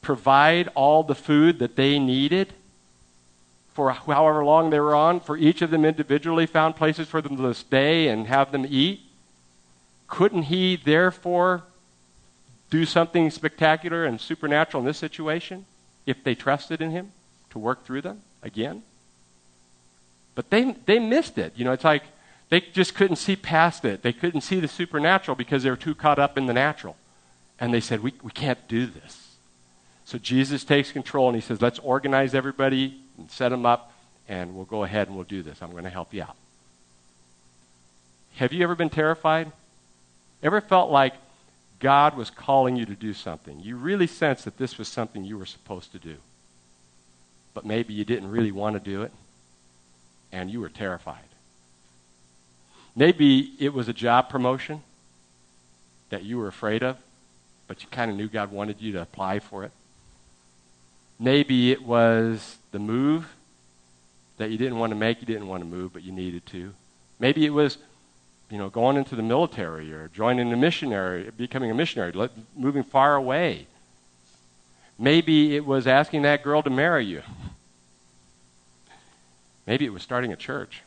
provide 0.00 0.68
all 0.74 1.02
the 1.04 1.14
food 1.14 1.58
that 1.58 1.76
they 1.76 1.98
needed 1.98 2.54
for 3.74 3.92
however 3.92 4.42
long 4.44 4.70
they 4.70 4.80
were 4.80 4.94
on? 4.94 5.20
For 5.20 5.36
each 5.36 5.60
of 5.60 5.70
them 5.70 5.84
individually, 5.84 6.46
found 6.46 6.74
places 6.74 7.06
for 7.06 7.20
them 7.20 7.36
to 7.36 7.52
stay 7.52 8.08
and 8.08 8.26
have 8.26 8.50
them 8.50 8.66
eat? 8.66 9.02
Couldn't 10.06 10.44
he, 10.44 10.74
therefore, 10.74 11.64
do 12.70 12.86
something 12.86 13.30
spectacular 13.30 14.06
and 14.06 14.18
supernatural 14.18 14.80
in 14.80 14.86
this 14.86 14.96
situation 14.96 15.66
if 16.06 16.24
they 16.24 16.34
trusted 16.34 16.80
in 16.80 16.90
him 16.90 17.12
to 17.50 17.58
work 17.58 17.84
through 17.84 18.00
them 18.02 18.22
again. 18.42 18.82
But 20.34 20.48
they, 20.48 20.76
they 20.86 20.98
missed 20.98 21.36
it. 21.36 21.52
You 21.56 21.66
know, 21.66 21.72
it's 21.72 21.84
like 21.84 22.04
they 22.48 22.60
just 22.60 22.94
couldn't 22.94 23.16
see 23.16 23.36
past 23.36 23.84
it. 23.84 24.00
They 24.00 24.14
couldn't 24.14 24.40
see 24.40 24.60
the 24.60 24.68
supernatural 24.68 25.34
because 25.34 25.62
they 25.62 25.70
were 25.70 25.76
too 25.76 25.94
caught 25.94 26.18
up 26.18 26.38
in 26.38 26.46
the 26.46 26.54
natural. 26.54 26.96
And 27.60 27.74
they 27.74 27.80
said, 27.80 28.00
we, 28.02 28.14
we 28.22 28.30
can't 28.30 28.58
do 28.68 28.86
this. 28.86 29.36
So 30.04 30.16
Jesus 30.18 30.64
takes 30.64 30.92
control 30.92 31.28
and 31.28 31.34
he 31.34 31.42
says, 31.42 31.60
let's 31.60 31.78
organize 31.80 32.34
everybody 32.34 33.00
and 33.18 33.30
set 33.30 33.48
them 33.50 33.66
up, 33.66 33.92
and 34.28 34.54
we'll 34.54 34.64
go 34.64 34.84
ahead 34.84 35.08
and 35.08 35.16
we'll 35.16 35.24
do 35.24 35.42
this. 35.42 35.60
I'm 35.60 35.72
going 35.72 35.84
to 35.84 35.90
help 35.90 36.14
you 36.14 36.22
out. 36.22 36.36
Have 38.36 38.52
you 38.52 38.62
ever 38.62 38.74
been 38.74 38.90
terrified? 38.90 39.50
Ever 40.42 40.60
felt 40.60 40.90
like 40.90 41.14
God 41.80 42.16
was 42.16 42.30
calling 42.30 42.76
you 42.76 42.86
to 42.86 42.94
do 42.94 43.12
something. 43.12 43.60
You 43.60 43.76
really 43.76 44.06
sensed 44.06 44.44
that 44.44 44.56
this 44.56 44.78
was 44.78 44.88
something 44.88 45.24
you 45.24 45.36
were 45.36 45.46
supposed 45.46 45.92
to 45.92 45.98
do. 45.98 46.16
But 47.54 47.66
maybe 47.66 47.92
you 47.92 48.04
didn't 48.04 48.30
really 48.30 48.52
want 48.52 48.74
to 48.74 48.80
do 48.80 49.02
it, 49.02 49.12
and 50.30 50.50
you 50.50 50.60
were 50.60 50.68
terrified. 50.68 51.18
Maybe 52.94 53.52
it 53.58 53.72
was 53.72 53.88
a 53.88 53.92
job 53.92 54.28
promotion 54.28 54.82
that 56.10 56.22
you 56.22 56.38
were 56.38 56.48
afraid 56.48 56.82
of, 56.82 56.96
but 57.68 57.82
you 57.82 57.88
kind 57.90 58.10
of 58.10 58.16
knew 58.16 58.28
God 58.28 58.50
wanted 58.50 58.80
you 58.80 58.92
to 58.92 59.02
apply 59.02 59.38
for 59.38 59.64
it. 59.64 59.70
Maybe 61.20 61.70
it 61.70 61.82
was 61.82 62.58
the 62.72 62.78
move 62.78 63.34
that 64.38 64.50
you 64.50 64.58
didn't 64.58 64.78
want 64.78 64.90
to 64.90 64.96
make, 64.96 65.20
you 65.20 65.26
didn't 65.26 65.48
want 65.48 65.62
to 65.62 65.68
move, 65.68 65.92
but 65.92 66.02
you 66.02 66.12
needed 66.12 66.46
to. 66.46 66.74
Maybe 67.20 67.44
it 67.44 67.50
was 67.50 67.78
you 68.50 68.56
know, 68.56 68.70
going 68.70 68.96
into 68.96 69.14
the 69.14 69.22
military 69.22 69.92
or 69.92 70.08
joining 70.08 70.52
a 70.52 70.56
missionary, 70.56 71.30
becoming 71.36 71.70
a 71.70 71.74
missionary, 71.74 72.12
moving 72.56 72.82
far 72.82 73.14
away. 73.14 73.66
Maybe 74.98 75.54
it 75.54 75.64
was 75.64 75.86
asking 75.86 76.22
that 76.22 76.42
girl 76.42 76.62
to 76.62 76.70
marry 76.70 77.04
you. 77.04 77.22
Maybe 79.66 79.84
it 79.84 79.92
was 79.92 80.02
starting 80.02 80.32
a 80.32 80.36
church. 80.36 80.82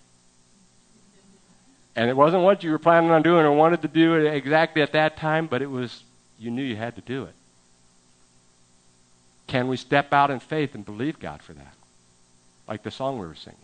And 1.96 2.10
it 2.10 2.18
wasn't 2.18 2.44
what 2.44 2.64
you 2.64 2.72
were 2.72 2.80
planning 2.80 3.12
on 3.12 3.22
doing 3.22 3.46
or 3.46 3.52
wanted 3.52 3.82
to 3.84 3.88
do 3.88 4.16
exactly 4.16 4.82
at 4.82 4.94
that 4.94 5.18
time, 5.18 5.46
but 5.46 5.62
it 5.62 5.70
was, 5.70 6.04
you 6.42 6.50
knew 6.50 6.64
you 6.64 6.76
had 6.76 6.96
to 6.96 7.02
do 7.02 7.24
it. 7.24 7.34
Can 9.48 9.68
we 9.68 9.78
step 9.78 10.12
out 10.12 10.32
in 10.32 10.40
faith 10.40 10.74
and 10.74 10.84
believe 10.84 11.20
God 11.20 11.42
for 11.42 11.54
that? 11.54 11.74
Like 12.68 12.84
the 12.84 12.92
song 12.92 13.20
we 13.20 13.28
were 13.28 13.36
singing. 13.36 13.60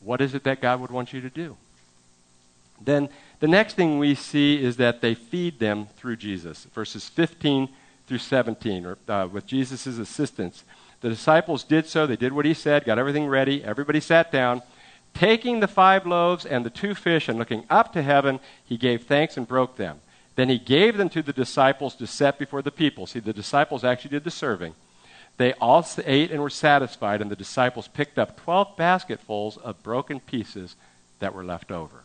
What 0.00 0.20
is 0.20 0.34
it 0.34 0.44
that 0.44 0.60
God 0.60 0.80
would 0.80 0.90
want 0.90 1.12
you 1.12 1.20
to 1.20 1.30
do? 1.30 1.56
Then 2.80 3.08
the 3.40 3.48
next 3.48 3.74
thing 3.74 3.98
we 3.98 4.14
see 4.14 4.62
is 4.62 4.76
that 4.76 5.00
they 5.00 5.14
feed 5.14 5.58
them 5.58 5.86
through 5.96 6.16
Jesus. 6.16 6.66
Verses 6.74 7.08
15 7.08 7.68
through 8.06 8.18
17, 8.18 8.84
or, 8.84 8.98
uh, 9.08 9.28
with 9.30 9.46
Jesus' 9.46 9.86
assistance. 9.86 10.64
The 11.00 11.08
disciples 11.08 11.64
did 11.64 11.86
so. 11.86 12.06
They 12.06 12.16
did 12.16 12.32
what 12.32 12.44
he 12.44 12.54
said, 12.54 12.84
got 12.84 12.98
everything 12.98 13.26
ready. 13.26 13.64
Everybody 13.64 14.00
sat 14.00 14.30
down. 14.30 14.62
Taking 15.14 15.60
the 15.60 15.68
five 15.68 16.06
loaves 16.06 16.44
and 16.44 16.64
the 16.64 16.70
two 16.70 16.94
fish 16.94 17.28
and 17.28 17.38
looking 17.38 17.64
up 17.70 17.92
to 17.92 18.02
heaven, 18.02 18.40
he 18.64 18.76
gave 18.76 19.04
thanks 19.04 19.36
and 19.36 19.46
broke 19.46 19.76
them. 19.76 20.00
Then 20.34 20.48
he 20.48 20.58
gave 20.58 20.96
them 20.96 21.08
to 21.10 21.22
the 21.22 21.32
disciples 21.32 21.94
to 21.96 22.06
set 22.06 22.38
before 22.38 22.62
the 22.62 22.70
people. 22.70 23.06
See, 23.06 23.18
the 23.18 23.32
disciples 23.32 23.84
actually 23.84 24.10
did 24.10 24.24
the 24.24 24.30
serving. 24.30 24.74
They 25.36 25.52
all 25.54 25.86
ate 26.04 26.30
and 26.30 26.42
were 26.42 26.50
satisfied, 26.50 27.20
and 27.20 27.30
the 27.30 27.36
disciples 27.36 27.88
picked 27.88 28.18
up 28.18 28.40
12 28.42 28.76
basketfuls 28.76 29.56
of 29.56 29.82
broken 29.82 30.20
pieces 30.20 30.76
that 31.20 31.34
were 31.34 31.44
left 31.44 31.70
over. 31.70 32.04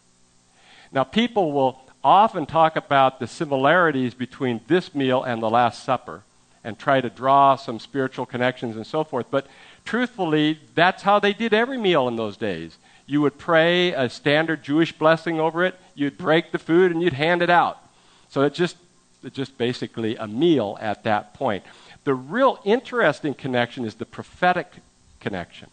Now, 0.91 1.03
people 1.03 1.51
will 1.51 1.81
often 2.03 2.45
talk 2.45 2.75
about 2.75 3.19
the 3.19 3.27
similarities 3.27 4.13
between 4.13 4.61
this 4.67 4.95
meal 4.95 5.23
and 5.23 5.41
the 5.41 5.49
Last 5.49 5.83
Supper 5.83 6.23
and 6.63 6.77
try 6.77 7.01
to 7.01 7.09
draw 7.09 7.55
some 7.55 7.79
spiritual 7.79 8.25
connections 8.25 8.75
and 8.75 8.87
so 8.87 9.03
forth. 9.03 9.27
But 9.29 9.47
truthfully, 9.85 10.59
that's 10.75 11.03
how 11.03 11.19
they 11.19 11.33
did 11.33 11.53
every 11.53 11.77
meal 11.77 12.07
in 12.07 12.15
those 12.15 12.37
days. 12.37 12.77
You 13.05 13.21
would 13.21 13.37
pray 13.37 13.93
a 13.93 14.09
standard 14.09 14.63
Jewish 14.63 14.91
blessing 14.91 15.39
over 15.39 15.63
it, 15.63 15.75
you'd 15.95 16.17
break 16.17 16.51
the 16.51 16.59
food, 16.59 16.91
and 16.91 17.01
you'd 17.01 17.13
hand 17.13 17.41
it 17.41 17.49
out. 17.49 17.81
So 18.29 18.43
it's 18.43 18.57
just, 18.57 18.77
it's 19.23 19.35
just 19.35 19.57
basically 19.57 20.15
a 20.15 20.27
meal 20.27 20.77
at 20.81 21.03
that 21.03 21.33
point. 21.33 21.63
The 22.03 22.13
real 22.13 22.59
interesting 22.63 23.33
connection 23.33 23.85
is 23.85 23.95
the 23.95 24.05
prophetic 24.05 24.71
connection. 25.19 25.69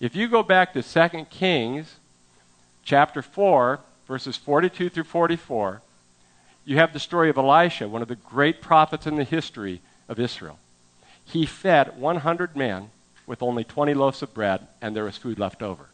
If 0.00 0.14
you 0.14 0.28
go 0.28 0.42
back 0.42 0.72
to 0.74 0.82
2 0.82 1.24
Kings 1.24 1.96
chapter 2.84 3.22
4, 3.22 3.80
verses 4.06 4.36
42 4.36 4.88
through 4.88 5.04
44, 5.04 5.82
you 6.64 6.76
have 6.76 6.92
the 6.92 7.00
story 7.00 7.30
of 7.30 7.38
Elisha, 7.38 7.88
one 7.88 8.02
of 8.02 8.08
the 8.08 8.14
great 8.14 8.60
prophets 8.60 9.06
in 9.06 9.16
the 9.16 9.24
history 9.24 9.80
of 10.08 10.20
Israel. 10.20 10.58
He 11.24 11.46
fed 11.46 11.98
100 11.98 12.56
men 12.56 12.90
with 13.26 13.42
only 13.42 13.64
20 13.64 13.94
loaves 13.94 14.22
of 14.22 14.32
bread, 14.32 14.66
and 14.80 14.94
there 14.94 15.04
was 15.04 15.16
food 15.16 15.38
left 15.38 15.62
over. 15.62 15.86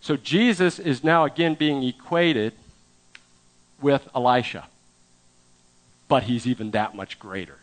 So 0.00 0.16
Jesus 0.16 0.78
is 0.78 1.04
now 1.04 1.24
again 1.24 1.54
being 1.54 1.82
equated 1.82 2.52
with 3.80 4.08
Elisha, 4.14 4.66
but 6.08 6.24
he's 6.24 6.46
even 6.46 6.70
that 6.72 6.94
much 6.94 7.18
greater 7.18 7.58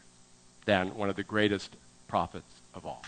than 0.65 0.95
one 0.95 1.09
of 1.09 1.15
the 1.15 1.23
greatest 1.23 1.75
prophets 2.07 2.61
of 2.73 2.85
all. 2.85 3.03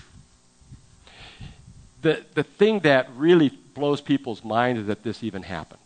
The, 2.01 2.23
the 2.33 2.43
thing 2.43 2.79
that 2.81 3.09
really 3.15 3.49
blows 3.73 4.01
people's 4.01 4.43
mind 4.43 4.77
is 4.77 4.87
that 4.87 5.03
this 5.03 5.23
even 5.23 5.43
happened. 5.43 5.79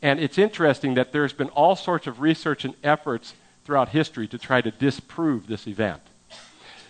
And 0.00 0.20
it's 0.20 0.38
interesting 0.38 0.94
that 0.94 1.12
there's 1.12 1.32
been 1.32 1.48
all 1.50 1.76
sorts 1.76 2.06
of 2.06 2.20
research 2.20 2.64
and 2.64 2.74
efforts 2.84 3.34
throughout 3.64 3.90
history 3.90 4.28
to 4.28 4.38
try 4.38 4.60
to 4.60 4.70
disprove 4.70 5.46
this 5.46 5.66
event. 5.66 6.00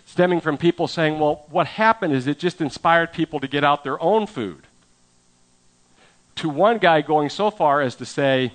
Stemming 0.06 0.40
from 0.40 0.56
people 0.56 0.88
saying, 0.88 1.18
well, 1.18 1.44
what 1.50 1.66
happened 1.66 2.12
is 2.12 2.26
it 2.26 2.38
just 2.38 2.60
inspired 2.60 3.12
people 3.12 3.40
to 3.40 3.48
get 3.48 3.64
out 3.64 3.84
their 3.84 4.00
own 4.02 4.26
food. 4.26 4.62
To 6.36 6.48
one 6.48 6.78
guy 6.78 7.00
going 7.00 7.30
so 7.30 7.50
far 7.50 7.80
as 7.80 7.96
to 7.96 8.06
say, 8.06 8.52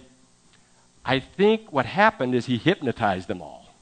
I 1.06 1.20
think 1.20 1.72
what 1.72 1.86
happened 1.86 2.34
is 2.34 2.46
he 2.46 2.58
hypnotized 2.58 3.28
them 3.28 3.42
all, 3.42 3.74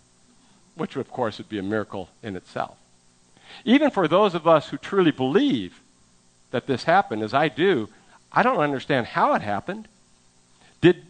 which, 0.76 0.96
of 0.96 1.12
course, 1.12 1.38
would 1.38 1.50
be 1.50 1.60
a 1.60 1.64
miracle 1.64 2.10
in 2.24 2.36
itself. 2.36 2.78
Even 3.66 3.92
for 3.92 4.08
those 4.08 4.34
of 4.34 4.48
us 4.48 4.70
who 4.70 4.78
truly 4.78 5.12
believe 5.12 5.82
that 6.52 6.68
this 6.68 6.86
happened, 6.86 7.22
as 7.22 7.34
I 7.34 7.48
do, 7.48 7.90
I 8.32 8.44
don't 8.44 8.60
understand 8.60 9.08
how 9.08 9.34
it 9.34 9.42
happened. 9.42 9.88
Did, 10.80 11.04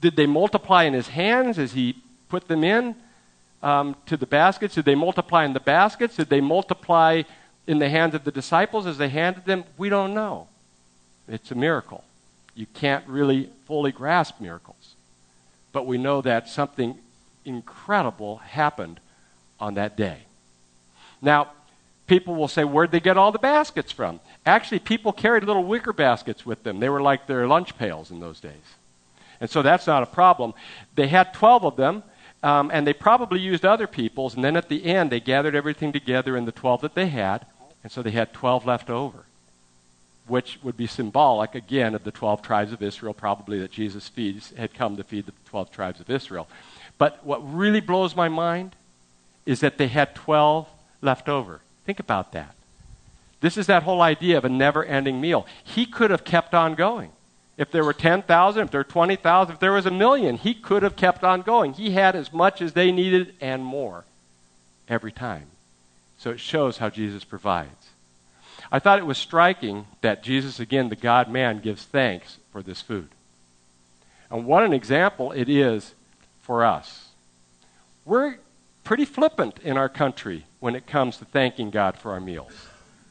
did 0.00 0.16
they 0.16 0.26
multiply 0.26 0.84
in 0.84 0.92
his 0.92 1.08
hands 1.08 1.58
as 1.58 1.72
he 1.72 1.96
put 2.28 2.48
them 2.48 2.64
in 2.64 2.94
um, 3.62 3.96
to 4.06 4.16
the 4.16 4.26
baskets? 4.26 4.74
Did 4.74 4.84
they 4.84 4.94
multiply 4.94 5.44
in 5.44 5.52
the 5.52 5.60
baskets? 5.60 6.16
Did 6.16 6.28
they 6.28 6.40
multiply 6.40 7.22
in 7.66 7.78
the 7.78 7.88
hands 7.88 8.14
of 8.14 8.24
the 8.24 8.32
disciples 8.32 8.86
as 8.86 8.98
they 8.98 9.08
handed 9.08 9.44
them? 9.44 9.64
We 9.76 9.88
don't 9.88 10.14
know. 10.14 10.48
It's 11.26 11.50
a 11.50 11.54
miracle. 11.54 12.04
You 12.54 12.66
can't 12.66 13.06
really 13.06 13.50
fully 13.66 13.92
grasp 13.92 14.40
miracles. 14.40 14.96
But 15.78 15.86
we 15.86 15.96
know 15.96 16.20
that 16.22 16.48
something 16.48 16.98
incredible 17.44 18.38
happened 18.38 18.98
on 19.60 19.74
that 19.74 19.96
day. 19.96 20.22
Now, 21.22 21.52
people 22.08 22.34
will 22.34 22.48
say, 22.48 22.64
Where'd 22.64 22.90
they 22.90 22.98
get 22.98 23.16
all 23.16 23.30
the 23.30 23.38
baskets 23.38 23.92
from? 23.92 24.18
Actually, 24.44 24.80
people 24.80 25.12
carried 25.12 25.44
little 25.44 25.62
wicker 25.62 25.92
baskets 25.92 26.44
with 26.44 26.64
them. 26.64 26.80
They 26.80 26.88
were 26.88 27.00
like 27.00 27.28
their 27.28 27.46
lunch 27.46 27.78
pails 27.78 28.10
in 28.10 28.18
those 28.18 28.40
days. 28.40 28.74
And 29.40 29.48
so 29.48 29.62
that's 29.62 29.86
not 29.86 30.02
a 30.02 30.06
problem. 30.06 30.52
They 30.96 31.06
had 31.06 31.32
12 31.32 31.64
of 31.64 31.76
them, 31.76 32.02
um, 32.42 32.72
and 32.74 32.84
they 32.84 32.92
probably 32.92 33.38
used 33.38 33.64
other 33.64 33.86
people's, 33.86 34.34
and 34.34 34.42
then 34.42 34.56
at 34.56 34.68
the 34.68 34.84
end, 34.84 35.12
they 35.12 35.20
gathered 35.20 35.54
everything 35.54 35.92
together 35.92 36.36
in 36.36 36.44
the 36.44 36.50
12 36.50 36.80
that 36.80 36.96
they 36.96 37.06
had, 37.06 37.46
and 37.84 37.92
so 37.92 38.02
they 38.02 38.10
had 38.10 38.32
12 38.32 38.66
left 38.66 38.90
over, 38.90 39.26
which 40.28 40.58
would 40.62 40.76
be 40.76 40.86
symbolic, 40.86 41.54
again, 41.54 41.94
of 41.94 42.04
the 42.04 42.10
12 42.10 42.42
tribes 42.42 42.72
of 42.72 42.82
Israel, 42.82 43.14
probably 43.14 43.58
that 43.60 43.70
Jesus 43.70 44.08
feeds, 44.08 44.52
had 44.56 44.74
come 44.74 44.96
to 44.96 45.04
feed 45.04 45.26
the 45.26 45.32
12 45.46 45.70
tribes 45.70 46.00
of 46.00 46.10
Israel. 46.10 46.48
But 46.98 47.24
what 47.24 47.40
really 47.54 47.80
blows 47.80 48.16
my 48.16 48.28
mind 48.28 48.74
is 49.46 49.60
that 49.60 49.78
they 49.78 49.88
had 49.88 50.14
12 50.14 50.68
left 51.00 51.28
over. 51.28 51.60
Think 51.84 52.00
about 52.00 52.32
that. 52.32 52.54
This 53.40 53.56
is 53.56 53.66
that 53.68 53.84
whole 53.84 54.02
idea 54.02 54.36
of 54.36 54.44
a 54.44 54.48
never 54.48 54.84
ending 54.84 55.20
meal. 55.20 55.46
He 55.62 55.86
could 55.86 56.10
have 56.10 56.24
kept 56.24 56.54
on 56.54 56.74
going. 56.74 57.12
If 57.56 57.70
there 57.70 57.84
were 57.84 57.92
10,000, 57.92 58.62
if 58.62 58.70
there 58.70 58.80
were 58.80 58.84
20,000, 58.84 59.54
if 59.54 59.60
there 59.60 59.72
was 59.72 59.86
a 59.86 59.90
million, 59.90 60.36
he 60.36 60.54
could 60.54 60.82
have 60.82 60.96
kept 60.96 61.24
on 61.24 61.42
going. 61.42 61.72
He 61.72 61.90
had 61.90 62.14
as 62.14 62.32
much 62.32 62.60
as 62.60 62.72
they 62.72 62.92
needed 62.92 63.34
and 63.40 63.64
more 63.64 64.04
every 64.88 65.12
time. 65.12 65.46
So 66.18 66.30
it 66.30 66.40
shows 66.40 66.78
how 66.78 66.90
Jesus 66.90 67.24
provides. 67.24 67.70
I 68.70 68.78
thought 68.78 68.98
it 68.98 69.06
was 69.06 69.18
striking 69.18 69.86
that 70.02 70.22
Jesus, 70.22 70.60
again, 70.60 70.88
the 70.88 70.96
God 70.96 71.30
man, 71.30 71.60
gives 71.60 71.84
thanks 71.84 72.38
for 72.52 72.62
this 72.62 72.82
food. 72.82 73.08
And 74.30 74.44
what 74.44 74.62
an 74.62 74.72
example 74.72 75.32
it 75.32 75.48
is 75.48 75.94
for 76.40 76.64
us. 76.64 77.08
We're 78.04 78.36
pretty 78.84 79.04
flippant 79.04 79.58
in 79.62 79.76
our 79.76 79.88
country 79.88 80.46
when 80.60 80.74
it 80.74 80.86
comes 80.86 81.18
to 81.18 81.24
thanking 81.24 81.70
God 81.70 81.96
for 81.96 82.12
our 82.12 82.20
meals 82.20 82.52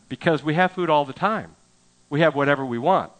because 0.10 0.43
we 0.43 0.54
have 0.54 0.72
food 0.72 0.89
all 0.89 1.06
the 1.06 1.13
time. 1.13 1.56
We 2.10 2.22
have 2.22 2.36
whatever 2.36 2.65
we 2.65 2.78
want. 2.78 3.12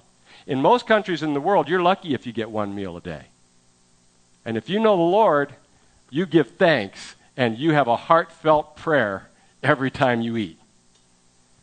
In 0.46 0.62
most 0.62 0.88
countries 0.88 1.24
in 1.24 1.34
the 1.34 1.42
world, 1.42 1.68
you're 1.68 1.82
lucky 1.82 2.14
if 2.14 2.26
you 2.26 2.34
get 2.34 2.50
one 2.50 2.74
meal 2.74 2.96
a 2.98 3.02
day. 3.02 3.26
And 4.46 4.58
if 4.58 4.70
you 4.70 4.80
know 4.80 4.96
the 4.96 5.04
Lord, 5.04 5.54
you 6.10 6.26
give 6.26 6.52
thanks 6.52 7.16
and 7.36 7.58
you 7.58 7.74
have 7.74 7.88
a 7.88 7.98
heartfelt 7.98 8.78
prayer 8.78 9.30
every 9.62 9.92
time 9.92 10.22
you 10.22 10.38
eat. 10.38 10.60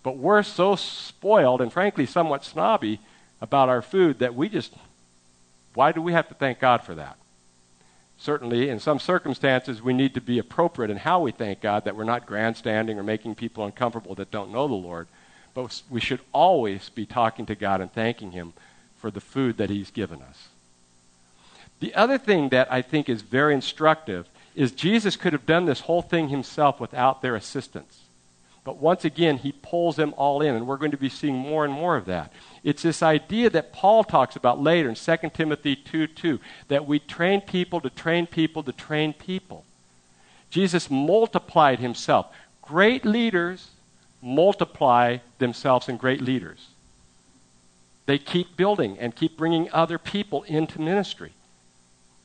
But 0.05 0.17
we're 0.17 0.45
so 0.45 0.77
spoiled 0.77 1.61
and 1.61 1.73
frankly 1.73 2.07
somewhat 2.07 2.45
snobby 2.45 3.01
about 3.41 3.69
our 3.69 3.83
food 3.83 4.21
that 4.21 4.37
we 4.37 4.49
just, 4.49 4.73
why 5.75 5.91
do 5.91 6.01
we 6.01 6.13
have 6.13 6.29
to 6.29 6.35
thank 6.35 6.61
God 6.61 6.85
for 6.85 6.95
that? 6.95 7.17
certainly, 8.19 8.69
in 8.69 8.81
some 8.81 8.99
circumstances, 8.99 9.83
we 9.83 9.93
need 9.93 10.15
to 10.15 10.21
be 10.21 10.39
appropriate 10.39 10.91
in 10.91 10.99
how 10.99 11.21
we 11.21 11.33
thank 11.33 11.61
God, 11.61 11.85
that 11.85 11.97
we're 11.97 12.05
not 12.05 12.27
grandstanding 12.27 12.99
or 12.99 13.03
making 13.03 13.35
people 13.35 13.65
uncomfortable 13.65 14.15
that 14.15 14.31
don't 14.31 14.53
know 14.53 14.69
the 14.69 14.75
Lord. 14.75 15.09
But 15.53 15.83
we 15.91 16.01
should 16.01 16.21
always 16.33 16.89
be 16.89 17.07
talking 17.07 17.47
to 17.47 17.55
God 17.55 17.81
and 17.81 17.93
thanking 17.93 18.33
Him 18.33 18.53
for 18.97 19.11
the 19.11 19.21
food 19.21 19.57
that 19.59 19.71
He's 19.71 19.91
given 19.91 20.23
us. 20.23 20.49
The 21.81 21.95
other 21.95 22.19
thing 22.19 22.49
that 22.49 22.73
I 22.73 22.83
think 22.83 23.09
is 23.09 23.23
very 23.23 23.55
instructive 23.55 24.29
is 24.55 24.73
Jesus 24.73 25.17
could 25.17 25.33
have 25.33 25.47
done 25.47 25.67
this 25.67 25.81
whole 25.81 26.03
thing 26.03 26.29
himself 26.29 26.81
without 26.81 27.21
their 27.21 27.35
assistance. 27.35 28.04
But 28.65 28.79
once 28.79 29.05
again, 29.05 29.37
he 29.37 29.53
pulls 29.53 29.97
them 29.97 30.15
all 30.17 30.41
in, 30.41 30.55
and 30.55 30.67
we're 30.67 30.79
going 30.79 30.91
to 30.91 30.97
be 30.97 31.11
seeing 31.11 31.37
more 31.37 31.67
and 31.67 31.73
more 31.73 31.97
of 31.97 32.07
that. 32.07 32.33
It's 32.63 32.83
this 32.83 33.03
idea 33.03 33.51
that 33.51 33.75
Paul 33.75 34.03
talks 34.03 34.37
about 34.37 34.61
later 34.61 34.89
in 34.89 34.95
2 34.95 35.17
Timothy 35.35 35.77
2 35.77 36.07
2, 36.07 36.41
that 36.69 36.87
we 36.87 36.99
train 36.99 37.43
people 37.43 37.81
to 37.83 37.91
train 37.91 38.27
people 38.27 38.63
to 38.63 38.73
train 38.73 39.13
people. 39.13 39.67
Jesus 40.49 40.91
multiplied 40.91 41.79
himself. 41.79 42.27
Great 42.63 43.05
leaders 43.05 43.69
multiply 44.23 45.19
themselves 45.39 45.89
in 45.91 45.99
great 45.99 46.23
leaders. 46.23 46.69
They 48.07 48.19
keep 48.19 48.57
building 48.57 48.99
and 48.99 49.15
keep 49.15 49.37
bringing 49.37 49.71
other 49.73 49.99
people 49.99 50.43
into 50.45 50.81
ministry. 50.81 51.33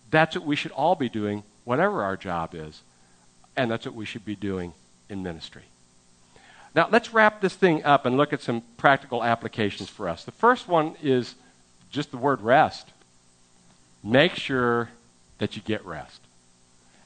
That's 0.09 0.35
what 0.35 0.45
we 0.45 0.55
should 0.55 0.71
all 0.71 0.95
be 0.95 1.09
doing, 1.09 1.43
whatever 1.65 2.03
our 2.03 2.15
job 2.15 2.55
is. 2.55 2.81
And 3.57 3.69
that's 3.69 3.85
what 3.85 3.95
we 3.95 4.05
should 4.05 4.23
be 4.23 4.35
doing 4.35 4.73
in 5.09 5.21
ministry. 5.21 5.63
Now, 6.75 6.87
let's 6.91 7.13
wrap 7.13 7.41
this 7.41 7.55
thing 7.55 7.83
up 7.83 8.05
and 8.05 8.15
look 8.17 8.33
at 8.33 8.41
some 8.41 8.61
practical 8.77 9.23
applications 9.23 9.89
for 9.89 10.07
us. 10.07 10.23
The 10.23 10.31
first 10.31 10.67
one 10.67 10.95
is 11.01 11.35
just 11.89 12.11
the 12.11 12.17
word 12.17 12.41
rest. 12.41 12.89
Make 14.03 14.35
sure 14.35 14.89
that 15.39 15.55
you 15.55 15.61
get 15.61 15.83
rest. 15.85 16.21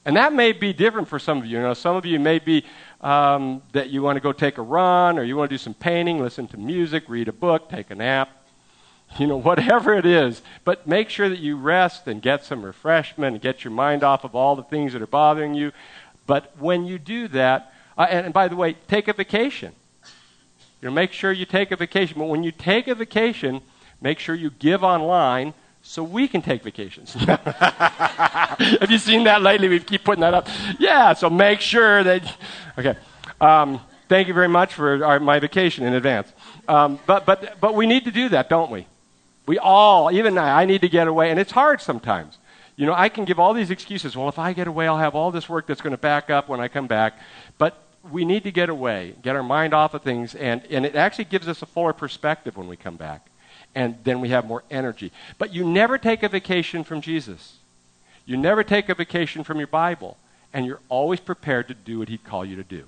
And 0.06 0.17
that 0.17 0.34
may 0.34 0.52
be 0.52 0.73
different 0.73 1.08
for 1.08 1.17
some 1.17 1.38
of 1.38 1.45
you. 1.45 1.58
You 1.58 1.63
know, 1.63 1.73
some 1.73 1.95
of 1.95 2.06
you 2.06 2.19
may 2.19 2.39
be 2.39 2.65
um, 2.99 3.62
that 3.71 3.89
you 3.89 4.02
want 4.02 4.17
to 4.17 4.19
go 4.19 4.34
take 4.34 4.58
a 4.58 4.62
run 4.62 5.17
or 5.17 5.23
you 5.23 5.38
want 5.38 5.49
to 5.49 5.54
do 5.54 5.58
some 5.58 5.73
painting, 5.73 6.21
listen 6.21 6.47
to 6.49 6.58
music, 6.58 7.06
read 7.08 7.30
a 7.30 7.34
book, 7.34 7.69
take 7.69 7.89
a 7.89 7.95
nap, 7.95 8.30
you 9.17 9.28
know, 9.28 9.38
whatever 9.38 9.93
it 9.93 10.06
is. 10.06 10.41
But 10.65 10.88
make 10.88 11.10
sure 11.10 11.30
that 11.30 11.39
you 11.39 11.56
rest 11.56 12.08
and 12.08 12.21
get 12.21 12.43
some 12.43 12.63
refreshment 12.63 13.36
and 13.36 13.41
get 13.41 13.63
your 13.63 13.71
mind 13.71 14.04
off 14.04 14.26
of 14.26 14.36
all 14.36 14.56
the 14.56 14.63
things 14.63 14.91
that 14.91 15.02
are 15.02 15.08
bothering 15.08 15.54
you. 15.54 15.71
But 16.28 16.52
when 16.58 16.86
you 16.86 16.99
do 16.99 17.30
that, 17.30 17.72
uh, 17.97 18.08
and, 18.10 18.25
and 18.25 18.34
by 18.34 18.47
the 18.47 18.56
way, 18.56 18.75
take 18.88 19.08
a 19.08 19.13
vacation. 19.13 19.73
You 20.82 20.89
know, 20.89 20.95
make 20.95 21.13
sure 21.13 21.32
you 21.32 21.45
take 21.45 21.71
a 21.71 21.75
vacation. 21.75 22.19
But 22.19 22.25
when 22.25 22.43
you 22.43 22.51
take 22.51 22.88
a 22.88 22.95
vacation, 22.95 23.62
make 24.01 24.19
sure 24.19 24.36
you 24.36 24.49
give 24.49 24.84
online 24.84 25.53
so 25.82 26.03
we 26.03 26.27
can 26.27 26.41
take 26.41 26.63
vacations. 26.63 27.13
Have 27.13 28.89
you 28.89 28.97
seen 28.97 29.25
that 29.25 29.41
lately? 29.41 29.67
We 29.67 29.79
keep 29.79 30.03
putting 30.03 30.21
that 30.21 30.34
up. 30.34 30.47
Yeah, 30.79 31.13
so 31.13 31.29
make 31.29 31.62
sure 31.62 32.03
that. 32.03 32.38
Okay. 32.77 32.95
Um, 33.39 33.82
thank 34.08 34.27
you 34.27 34.34
very 34.34 34.47
much 34.47 34.73
for 34.73 35.03
our, 35.03 35.19
my 35.19 35.39
vacation 35.39 35.86
in 35.86 35.93
advance. 35.93 36.32
Um, 36.67 36.99
but, 37.06 37.25
but, 37.25 37.60
but 37.60 37.75
we 37.75 37.86
need 37.86 38.06
to 38.06 38.12
do 38.12 38.29
that, 38.29 38.49
don't 38.49 38.71
we? 38.71 38.88
We 39.45 39.60
all, 39.60 40.12
even 40.12 40.38
I, 40.38 40.62
I 40.62 40.65
need 40.65 40.82
to 40.82 40.89
get 40.89 41.08
away, 41.08 41.29
and 41.29 41.39
it's 41.39 41.51
hard 41.51 41.82
sometimes. 41.82 42.38
You 42.75 42.86
know, 42.86 42.93
I 42.93 43.10
can 43.10 43.25
give 43.25 43.39
all 43.39 43.53
these 43.53 43.69
excuses. 43.69 44.15
Well, 44.15 44.29
if 44.29 44.39
I 44.39 44.53
get 44.53 44.67
away, 44.67 44.88
I'll 44.88 44.97
have 44.97 45.15
all 45.15 45.32
this 45.32 45.47
work 45.49 45.67
that's 45.67 45.82
going 45.82 45.91
to 45.91 45.97
back 45.97 46.29
up 46.29 46.47
when 46.47 46.60
I 46.60 46.69
come 46.69 46.88
back. 46.88 47.19
But 47.58 47.82
we 48.11 48.25
need 48.25 48.43
to 48.43 48.51
get 48.51 48.69
away, 48.69 49.15
get 49.21 49.35
our 49.35 49.43
mind 49.43 49.73
off 49.73 49.93
of 49.93 50.01
things, 50.01 50.35
and, 50.35 50.65
and 50.69 50.85
it 50.85 50.95
actually 50.95 51.25
gives 51.25 51.47
us 51.47 51.61
a 51.61 51.65
fuller 51.65 51.93
perspective 51.93 52.57
when 52.57 52.67
we 52.67 52.75
come 52.75 52.97
back. 52.97 53.27
And 53.75 53.97
then 54.03 54.21
we 54.21 54.29
have 54.29 54.45
more 54.45 54.63
energy. 54.69 55.11
But 55.37 55.53
you 55.53 55.65
never 55.65 55.97
take 55.97 56.21
a 56.21 56.29
vacation 56.29 56.83
from 56.83 57.01
Jesus. 57.01 57.57
You 58.25 58.37
never 58.37 58.63
take 58.63 58.89
a 58.89 58.95
vacation 58.95 59.43
from 59.43 59.57
your 59.57 59.67
Bible. 59.67 60.17
And 60.53 60.65
you're 60.65 60.81
always 60.89 61.19
prepared 61.19 61.67
to 61.69 61.73
do 61.73 61.99
what 61.99 62.09
He'd 62.09 62.23
call 62.23 62.45
you 62.45 62.55
to 62.55 62.63
do. 62.63 62.83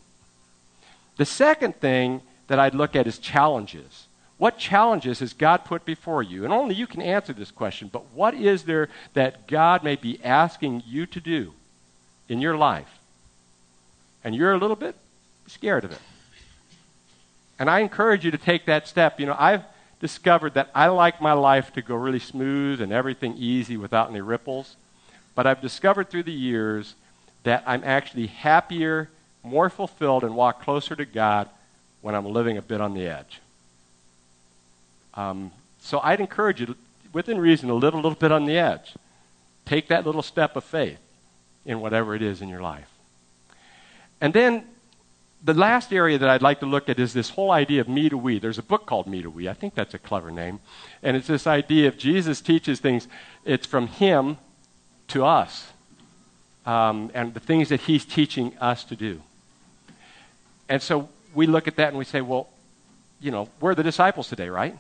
The 1.17 1.25
second 1.25 1.77
thing 1.77 2.21
that 2.47 2.59
I'd 2.59 2.75
look 2.75 2.95
at 2.95 3.07
is 3.07 3.17
challenges. 3.17 4.07
What 4.37 4.59
challenges 4.59 5.19
has 5.19 5.33
God 5.33 5.65
put 5.65 5.85
before 5.85 6.21
you? 6.21 6.43
And 6.43 6.53
only 6.53 6.75
you 6.75 6.87
can 6.87 7.01
answer 7.01 7.33
this 7.33 7.51
question, 7.51 7.89
but 7.91 8.11
what 8.13 8.33
is 8.33 8.63
there 8.63 8.89
that 9.13 9.47
God 9.47 9.83
may 9.83 9.95
be 9.95 10.23
asking 10.23 10.83
you 10.85 11.05
to 11.07 11.21
do 11.21 11.53
in 12.27 12.41
your 12.41 12.57
life? 12.57 12.99
And 14.23 14.35
you're 14.35 14.53
a 14.53 14.57
little 14.57 14.75
bit 14.75 14.95
scared 15.47 15.83
of 15.83 15.91
it. 15.91 16.01
And 17.57 17.69
I 17.69 17.79
encourage 17.79 18.25
you 18.25 18.31
to 18.31 18.37
take 18.37 18.65
that 18.65 18.87
step. 18.87 19.19
You 19.19 19.27
know, 19.27 19.35
I've 19.37 19.63
discovered 19.99 20.55
that 20.55 20.69
I 20.75 20.87
like 20.87 21.21
my 21.21 21.33
life 21.33 21.71
to 21.73 21.81
go 21.81 21.95
really 21.95 22.19
smooth 22.19 22.81
and 22.81 22.91
everything 22.91 23.35
easy 23.37 23.77
without 23.77 24.09
any 24.09 24.21
ripples. 24.21 24.75
But 25.35 25.47
I've 25.47 25.61
discovered 25.61 26.09
through 26.09 26.23
the 26.23 26.33
years 26.33 26.95
that 27.43 27.63
I'm 27.65 27.83
actually 27.83 28.27
happier, 28.27 29.09
more 29.43 29.69
fulfilled, 29.69 30.23
and 30.23 30.35
walk 30.35 30.61
closer 30.63 30.95
to 30.95 31.05
God 31.05 31.49
when 32.01 32.15
I'm 32.15 32.25
living 32.25 32.57
a 32.57 32.61
bit 32.61 32.81
on 32.81 32.93
the 32.93 33.07
edge. 33.07 33.39
Um, 35.13 35.51
so 35.79 35.99
I'd 36.03 36.19
encourage 36.19 36.59
you, 36.59 36.75
within 37.13 37.37
reason, 37.37 37.69
to 37.69 37.75
live 37.75 37.93
a 37.93 37.97
little 37.97 38.15
bit 38.15 38.31
on 38.31 38.45
the 38.45 38.57
edge. 38.57 38.93
Take 39.65 39.87
that 39.87 40.05
little 40.05 40.21
step 40.21 40.55
of 40.55 40.63
faith. 40.63 40.99
in 41.65 41.79
whatever 41.79 42.15
it 42.15 42.21
is 42.21 42.41
in 42.41 42.49
your 42.49 42.61
life. 42.61 42.89
And 44.21 44.33
then 44.33 44.65
the 45.45 45.53
last 45.53 45.93
area 45.93 46.17
that 46.17 46.27
I'd 46.27 46.41
like 46.41 46.59
to 46.61 46.65
look 46.65 46.89
at 46.89 46.97
is 46.97 47.13
this 47.13 47.29
whole 47.29 47.51
idea 47.51 47.79
of 47.79 47.87
me 47.87 48.09
to 48.09 48.17
we. 48.17 48.39
There's 48.39 48.57
a 48.57 48.63
book 48.63 48.87
called 48.87 49.05
Me 49.05 49.21
to 49.21 49.29
We. 49.29 49.47
I 49.47 49.53
think 49.53 49.75
that's 49.75 49.93
a 49.93 49.99
clever 49.99 50.31
name. 50.31 50.59
And 51.03 51.15
it's 51.15 51.27
this 51.27 51.45
idea 51.45 51.87
of 51.87 51.99
Jesus 51.99 52.41
teaches 52.41 52.79
things, 52.79 53.07
it's 53.45 53.67
from 53.67 53.85
him 53.85 54.37
to 55.09 55.23
us. 55.23 55.67
Um, 56.65 57.11
and 57.13 57.35
the 57.35 57.39
things 57.39 57.69
that 57.69 57.81
he's 57.81 58.05
teaching 58.05 58.57
us 58.59 58.83
to 58.85 58.95
do. 58.95 59.21
And 60.67 60.81
so 60.81 61.09
we 61.35 61.45
look 61.45 61.67
at 61.67 61.75
that 61.75 61.89
and 61.89 61.97
we 61.99 62.05
say, 62.05 62.21
well, 62.21 62.49
you 63.19 63.29
know, 63.29 63.47
we're 63.61 63.75
the 63.75 63.83
disciples 63.83 64.27
today, 64.27 64.49
right? 64.49 64.75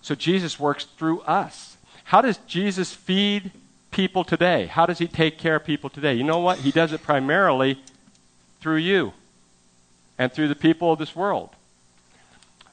So 0.00 0.14
Jesus 0.14 0.60
works 0.60 0.84
through 0.84 1.22
us. 1.22 1.76
How 2.04 2.20
does 2.20 2.36
Jesus 2.46 2.94
feed 2.94 3.50
people 3.90 4.22
today? 4.22 4.66
How 4.66 4.86
does 4.86 4.98
he 4.98 5.08
take 5.08 5.38
care 5.38 5.56
of 5.56 5.64
people 5.64 5.90
today? 5.90 6.14
You 6.14 6.22
know 6.22 6.38
what? 6.38 6.58
He 6.58 6.70
does 6.70 6.92
it 6.92 7.02
primarily 7.02 7.82
through 8.60 8.76
you 8.76 9.12
and 10.18 10.32
through 10.32 10.48
the 10.48 10.54
people 10.54 10.92
of 10.92 10.98
this 10.98 11.14
world. 11.14 11.50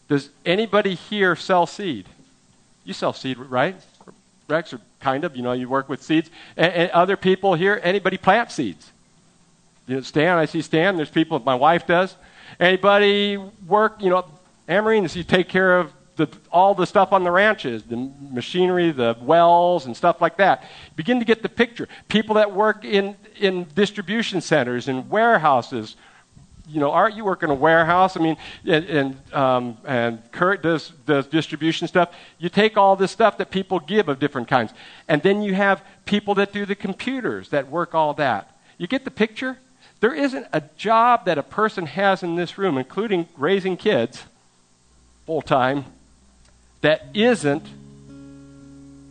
Does 0.07 0.29
anybody 0.45 0.95
here 0.95 1.35
sell 1.35 1.65
seed? 1.65 2.07
You 2.83 2.93
sell 2.93 3.13
seed, 3.13 3.37
right? 3.37 3.75
Rex, 4.47 4.73
or 4.73 4.81
kind 4.99 5.23
of, 5.23 5.35
you 5.35 5.41
know, 5.41 5.53
you 5.53 5.67
work 5.67 5.89
with 5.89 6.03
seeds. 6.03 6.29
And, 6.55 6.71
and 6.73 6.91
other 6.91 7.17
people 7.17 7.55
here, 7.55 7.79
anybody 7.83 8.17
plant 8.17 8.51
seeds? 8.51 8.91
You 9.87 9.95
know, 9.95 10.01
Stan, 10.01 10.37
I 10.37 10.45
see 10.45 10.61
Stan, 10.61 10.97
there's 10.97 11.09
people, 11.09 11.39
my 11.39 11.55
wife 11.55 11.87
does. 11.87 12.15
Anybody 12.59 13.37
work, 13.67 14.01
you 14.01 14.09
know, 14.09 14.25
Amarine, 14.67 15.07
you 15.15 15.23
take 15.23 15.49
care 15.49 15.79
of 15.79 15.91
the, 16.15 16.29
all 16.51 16.73
the 16.73 16.85
stuff 16.85 17.11
on 17.11 17.23
the 17.23 17.31
ranches, 17.31 17.83
the 17.83 18.11
machinery, 18.31 18.91
the 18.91 19.17
wells, 19.21 19.85
and 19.85 19.95
stuff 19.95 20.21
like 20.21 20.37
that. 20.37 20.63
Begin 20.95 21.19
to 21.19 21.25
get 21.25 21.41
the 21.41 21.49
picture. 21.49 21.87
People 22.07 22.35
that 22.35 22.53
work 22.53 22.85
in, 22.85 23.15
in 23.37 23.65
distribution 23.75 24.41
centers 24.41 24.87
and 24.87 25.09
warehouses. 25.09 25.95
You 26.67 26.79
know, 26.79 26.91
aren't 26.91 27.15
you 27.15 27.23
work 27.23 27.43
in 27.43 27.49
a 27.49 27.55
warehouse. 27.55 28.17
I 28.17 28.21
mean, 28.21 28.37
and, 28.65 28.85
and, 28.85 29.33
um, 29.33 29.77
and 29.85 30.31
Kurt 30.31 30.63
does, 30.63 30.89
does 31.05 31.27
distribution 31.27 31.87
stuff. 31.87 32.13
You 32.39 32.49
take 32.49 32.77
all 32.77 32.95
this 32.95 33.11
stuff 33.11 33.37
that 33.37 33.51
people 33.51 33.79
give 33.79 34.09
of 34.09 34.19
different 34.19 34.47
kinds. 34.47 34.71
And 35.07 35.21
then 35.21 35.43
you 35.43 35.53
have 35.53 35.83
people 36.05 36.33
that 36.35 36.53
do 36.53 36.65
the 36.65 36.75
computers 36.75 37.49
that 37.49 37.69
work 37.69 37.93
all 37.93 38.13
that. 38.15 38.57
You 38.77 38.87
get 38.87 39.05
the 39.05 39.11
picture? 39.11 39.57
There 39.99 40.13
isn't 40.13 40.47
a 40.53 40.61
job 40.75 41.25
that 41.25 41.37
a 41.37 41.43
person 41.43 41.85
has 41.85 42.23
in 42.23 42.35
this 42.35 42.57
room, 42.57 42.77
including 42.77 43.27
raising 43.37 43.77
kids 43.77 44.23
full 45.25 45.41
time, 45.41 45.85
that 46.81 47.07
isn't 47.13 47.65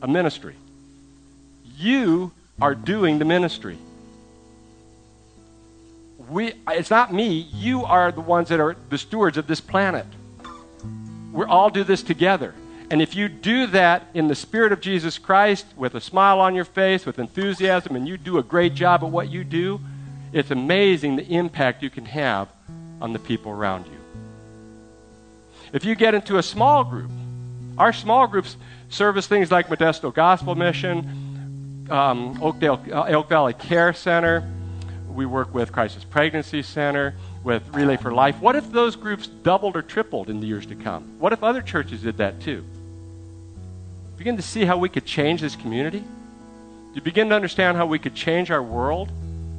a 0.02 0.08
ministry. 0.08 0.54
You 1.76 2.32
are 2.60 2.74
doing 2.74 3.18
the 3.18 3.24
ministry. 3.24 3.78
We, 6.28 6.54
it's 6.68 6.90
not 6.90 7.12
me. 7.12 7.48
You 7.52 7.84
are 7.84 8.12
the 8.12 8.20
ones 8.20 8.48
that 8.48 8.60
are 8.60 8.76
the 8.88 8.98
stewards 8.98 9.36
of 9.36 9.46
this 9.46 9.60
planet. 9.60 10.06
We 11.32 11.44
all 11.44 11.70
do 11.70 11.84
this 11.84 12.02
together. 12.02 12.54
And 12.90 13.02
if 13.02 13.16
you 13.16 13.28
do 13.28 13.66
that 13.68 14.06
in 14.14 14.28
the 14.28 14.34
Spirit 14.34 14.72
of 14.72 14.80
Jesus 14.80 15.18
Christ, 15.18 15.66
with 15.76 15.94
a 15.94 16.00
smile 16.00 16.40
on 16.40 16.54
your 16.54 16.64
face, 16.64 17.06
with 17.06 17.18
enthusiasm, 17.18 17.96
and 17.96 18.06
you 18.06 18.16
do 18.16 18.38
a 18.38 18.42
great 18.42 18.74
job 18.74 19.02
at 19.02 19.10
what 19.10 19.30
you 19.30 19.42
do, 19.42 19.80
it's 20.32 20.50
amazing 20.50 21.16
the 21.16 21.26
impact 21.26 21.82
you 21.82 21.90
can 21.90 22.04
have 22.04 22.48
on 23.00 23.12
the 23.12 23.18
people 23.18 23.50
around 23.50 23.86
you. 23.86 23.92
If 25.72 25.84
you 25.84 25.94
get 25.94 26.14
into 26.14 26.38
a 26.38 26.42
small 26.42 26.84
group, 26.84 27.10
our 27.78 27.92
small 27.92 28.26
groups 28.26 28.56
service 28.88 29.26
things 29.26 29.50
like 29.50 29.68
Modesto 29.68 30.12
Gospel 30.14 30.54
Mission, 30.54 31.86
um, 31.90 32.40
Oakdale, 32.42 32.82
uh, 32.92 33.04
Oak 33.08 33.28
Valley 33.28 33.54
Care 33.54 33.92
Center. 33.92 34.48
We 35.08 35.26
work 35.26 35.54
with 35.54 35.72
Crisis 35.72 36.02
Pregnancy 36.04 36.62
Center, 36.62 37.14
with 37.44 37.62
Relay 37.74 37.96
for 37.96 38.12
Life. 38.12 38.40
What 38.40 38.56
if 38.56 38.70
those 38.72 38.96
groups 38.96 39.26
doubled 39.26 39.76
or 39.76 39.82
tripled 39.82 40.30
in 40.30 40.40
the 40.40 40.46
years 40.46 40.66
to 40.66 40.74
come? 40.74 41.04
What 41.20 41.32
if 41.32 41.44
other 41.44 41.62
churches 41.62 42.02
did 42.02 42.16
that 42.16 42.40
too? 42.40 42.64
Begin 44.16 44.36
to 44.36 44.42
see 44.42 44.64
how 44.64 44.78
we 44.78 44.88
could 44.88 45.04
change 45.04 45.40
this 45.40 45.54
community? 45.54 46.00
Do 46.00 46.94
you 46.94 47.02
begin 47.02 47.28
to 47.28 47.34
understand 47.34 47.76
how 47.76 47.86
we 47.86 47.98
could 47.98 48.14
change 48.14 48.50
our 48.50 48.62
world 48.62 49.10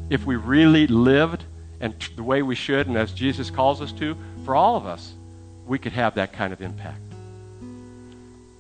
if 0.10 0.26
we 0.26 0.36
really 0.36 0.88
lived 0.88 1.44
and 1.80 1.98
t- 2.00 2.14
the 2.16 2.24
way 2.24 2.42
we 2.42 2.56
should 2.56 2.88
and 2.88 2.98
as 2.98 3.14
Jesus 3.14 3.50
calls 3.50 3.82
us 3.82 3.92
to? 3.94 4.18
For 4.46 4.56
all 4.56 4.76
of 4.76 4.86
us, 4.86 5.14
we 5.68 5.78
could 5.78 5.92
have 5.92 6.16
that 6.16 6.34
kind 6.34 6.54
of 6.54 6.62
impact. 6.62 7.02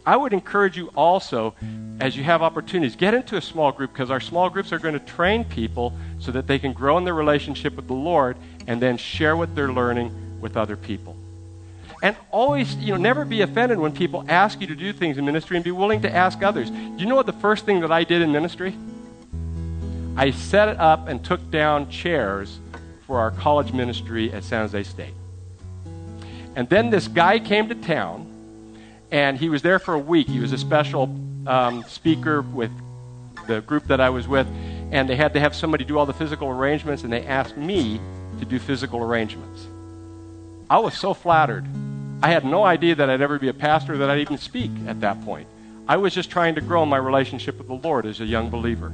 I 0.05 0.15
would 0.15 0.33
encourage 0.33 0.77
you 0.77 0.87
also, 0.95 1.55
as 1.99 2.15
you 2.15 2.23
have 2.23 2.41
opportunities, 2.41 2.95
get 2.95 3.13
into 3.13 3.37
a 3.37 3.41
small 3.41 3.71
group 3.71 3.91
because 3.91 4.11
our 4.11 4.19
small 4.19 4.49
groups 4.49 4.71
are 4.71 4.79
going 4.79 4.93
to 4.93 4.99
train 4.99 5.43
people 5.43 5.93
so 6.19 6.31
that 6.31 6.45
they 6.45 6.59
can 6.59 6.73
grow 6.73 6.97
in 6.97 7.05
their 7.05 7.15
relationship 7.15 7.75
with 7.75 7.87
the 7.87 7.93
Lord 7.93 8.37
and 8.67 8.81
then 8.81 8.97
share 8.97 9.35
what 9.35 9.55
they're 9.55 9.71
learning 9.71 10.39
with 10.39 10.57
other 10.57 10.77
people. 10.77 11.15
And 12.03 12.15
always, 12.29 12.75
you 12.75 12.93
know, 12.93 12.97
never 12.97 13.25
be 13.25 13.41
offended 13.41 13.79
when 13.79 13.91
people 13.91 14.25
ask 14.27 14.61
you 14.61 14.67
to 14.67 14.75
do 14.75 14.93
things 14.93 15.17
in 15.17 15.25
ministry 15.25 15.57
and 15.57 15.63
be 15.63 15.71
willing 15.71 16.01
to 16.03 16.13
ask 16.13 16.43
others. 16.43 16.69
Do 16.69 16.97
you 16.97 17.07
know 17.07 17.15
what 17.15 17.25
the 17.25 17.33
first 17.33 17.65
thing 17.65 17.79
that 17.81 17.91
I 17.91 18.03
did 18.03 18.21
in 18.21 18.31
ministry? 18.31 18.75
I 20.15 20.31
set 20.31 20.69
it 20.69 20.79
up 20.79 21.07
and 21.07 21.23
took 21.23 21.49
down 21.49 21.89
chairs 21.89 22.59
for 23.07 23.19
our 23.19 23.31
college 23.31 23.73
ministry 23.73 24.31
at 24.31 24.43
San 24.43 24.61
Jose 24.61 24.83
State. 24.83 25.13
And 26.55 26.69
then 26.69 26.89
this 26.89 27.07
guy 27.07 27.39
came 27.39 27.69
to 27.69 27.75
town 27.75 28.31
and 29.11 29.37
he 29.37 29.49
was 29.49 29.61
there 29.61 29.79
for 29.79 29.93
a 29.93 29.99
week. 29.99 30.27
He 30.27 30.39
was 30.39 30.51
a 30.51 30.57
special 30.57 31.03
um, 31.47 31.83
speaker 31.87 32.41
with 32.41 32.71
the 33.47 33.61
group 33.61 33.85
that 33.87 34.01
I 34.01 34.09
was 34.09 34.27
with, 34.27 34.47
and 34.91 35.07
they 35.07 35.15
had 35.15 35.33
to 35.33 35.39
have 35.39 35.55
somebody 35.55 35.85
do 35.85 35.97
all 35.97 36.05
the 36.05 36.13
physical 36.13 36.49
arrangements, 36.49 37.03
and 37.03 37.13
they 37.13 37.25
asked 37.25 37.57
me 37.57 37.99
to 38.39 38.45
do 38.45 38.59
physical 38.59 39.01
arrangements. 39.01 39.67
I 40.69 40.79
was 40.79 40.97
so 40.97 41.13
flattered. 41.13 41.65
I 42.23 42.29
had 42.29 42.45
no 42.45 42.63
idea 42.63 42.95
that 42.95 43.09
I'd 43.09 43.21
ever 43.21 43.37
be 43.37 43.49
a 43.49 43.53
pastor, 43.53 43.97
that 43.97 44.09
I'd 44.09 44.19
even 44.19 44.37
speak 44.37 44.71
at 44.87 45.01
that 45.01 45.23
point. 45.23 45.47
I 45.87 45.97
was 45.97 46.13
just 46.13 46.31
trying 46.31 46.55
to 46.55 46.61
grow 46.61 46.85
my 46.85 46.97
relationship 46.97 47.57
with 47.59 47.67
the 47.67 47.75
Lord 47.75 48.05
as 48.05 48.19
a 48.19 48.25
young 48.25 48.49
believer, 48.49 48.91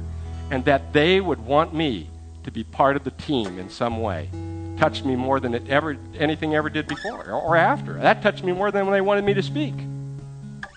and 0.50 0.64
that 0.66 0.92
they 0.92 1.20
would 1.20 1.40
want 1.40 1.72
me 1.72 2.10
to 2.44 2.50
be 2.50 2.64
part 2.64 2.96
of 2.96 3.04
the 3.04 3.12
team 3.12 3.58
in 3.58 3.70
some 3.70 4.00
way 4.00 4.28
touched 4.78 5.04
me 5.04 5.14
more 5.14 5.38
than 5.38 5.54
it 5.54 5.68
ever 5.68 5.96
anything 6.18 6.56
ever 6.56 6.68
did 6.68 6.88
before 6.88 7.30
or 7.30 7.56
after. 7.56 7.92
That 7.94 8.20
touched 8.20 8.42
me 8.42 8.50
more 8.52 8.72
than 8.72 8.84
when 8.84 8.92
they 8.94 9.00
wanted 9.00 9.24
me 9.24 9.32
to 9.34 9.42
speak 9.42 9.74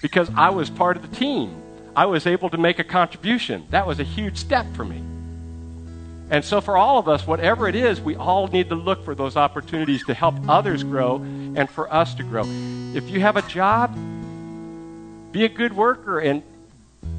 because 0.06 0.30
I 0.36 0.52
was 0.52 0.70
part 0.70 0.98
of 0.98 1.02
the 1.02 1.15
team. 1.15 1.63
I 1.96 2.06
was 2.06 2.28
able 2.28 2.52
to 2.52 2.60
make 2.60 2.78
a 2.78 2.84
contribution. 2.84 3.65
That 3.72 3.88
was 3.88 4.00
a 4.00 4.04
huge 4.04 4.38
step 4.38 4.68
for 4.76 4.86
me. 4.86 5.02
And 6.30 6.46
so, 6.46 6.62
for 6.62 6.78
all 6.78 7.00
of 7.00 7.08
us, 7.08 7.26
whatever 7.26 7.68
it 7.68 7.74
is, 7.74 8.00
we 8.00 8.15
all 8.15 8.46
need 8.46 8.70
to 8.70 8.76
look 8.76 9.04
for 9.04 9.15
those 9.15 9.36
opportunities 9.36 10.06
to 10.06 10.13
help 10.13 10.36
others 10.48 10.84
grow 10.84 11.15
and 11.15 11.68
for 11.68 11.91
us 11.91 12.13
to 12.15 12.24
grow. 12.24 12.44
If 12.94 13.10
you 13.10 13.20
have 13.22 13.36
a 13.36 13.41
job, 13.41 13.96
be 15.32 15.44
a 15.44 15.50
good 15.50 15.76
worker 15.76 16.20
and 16.20 16.44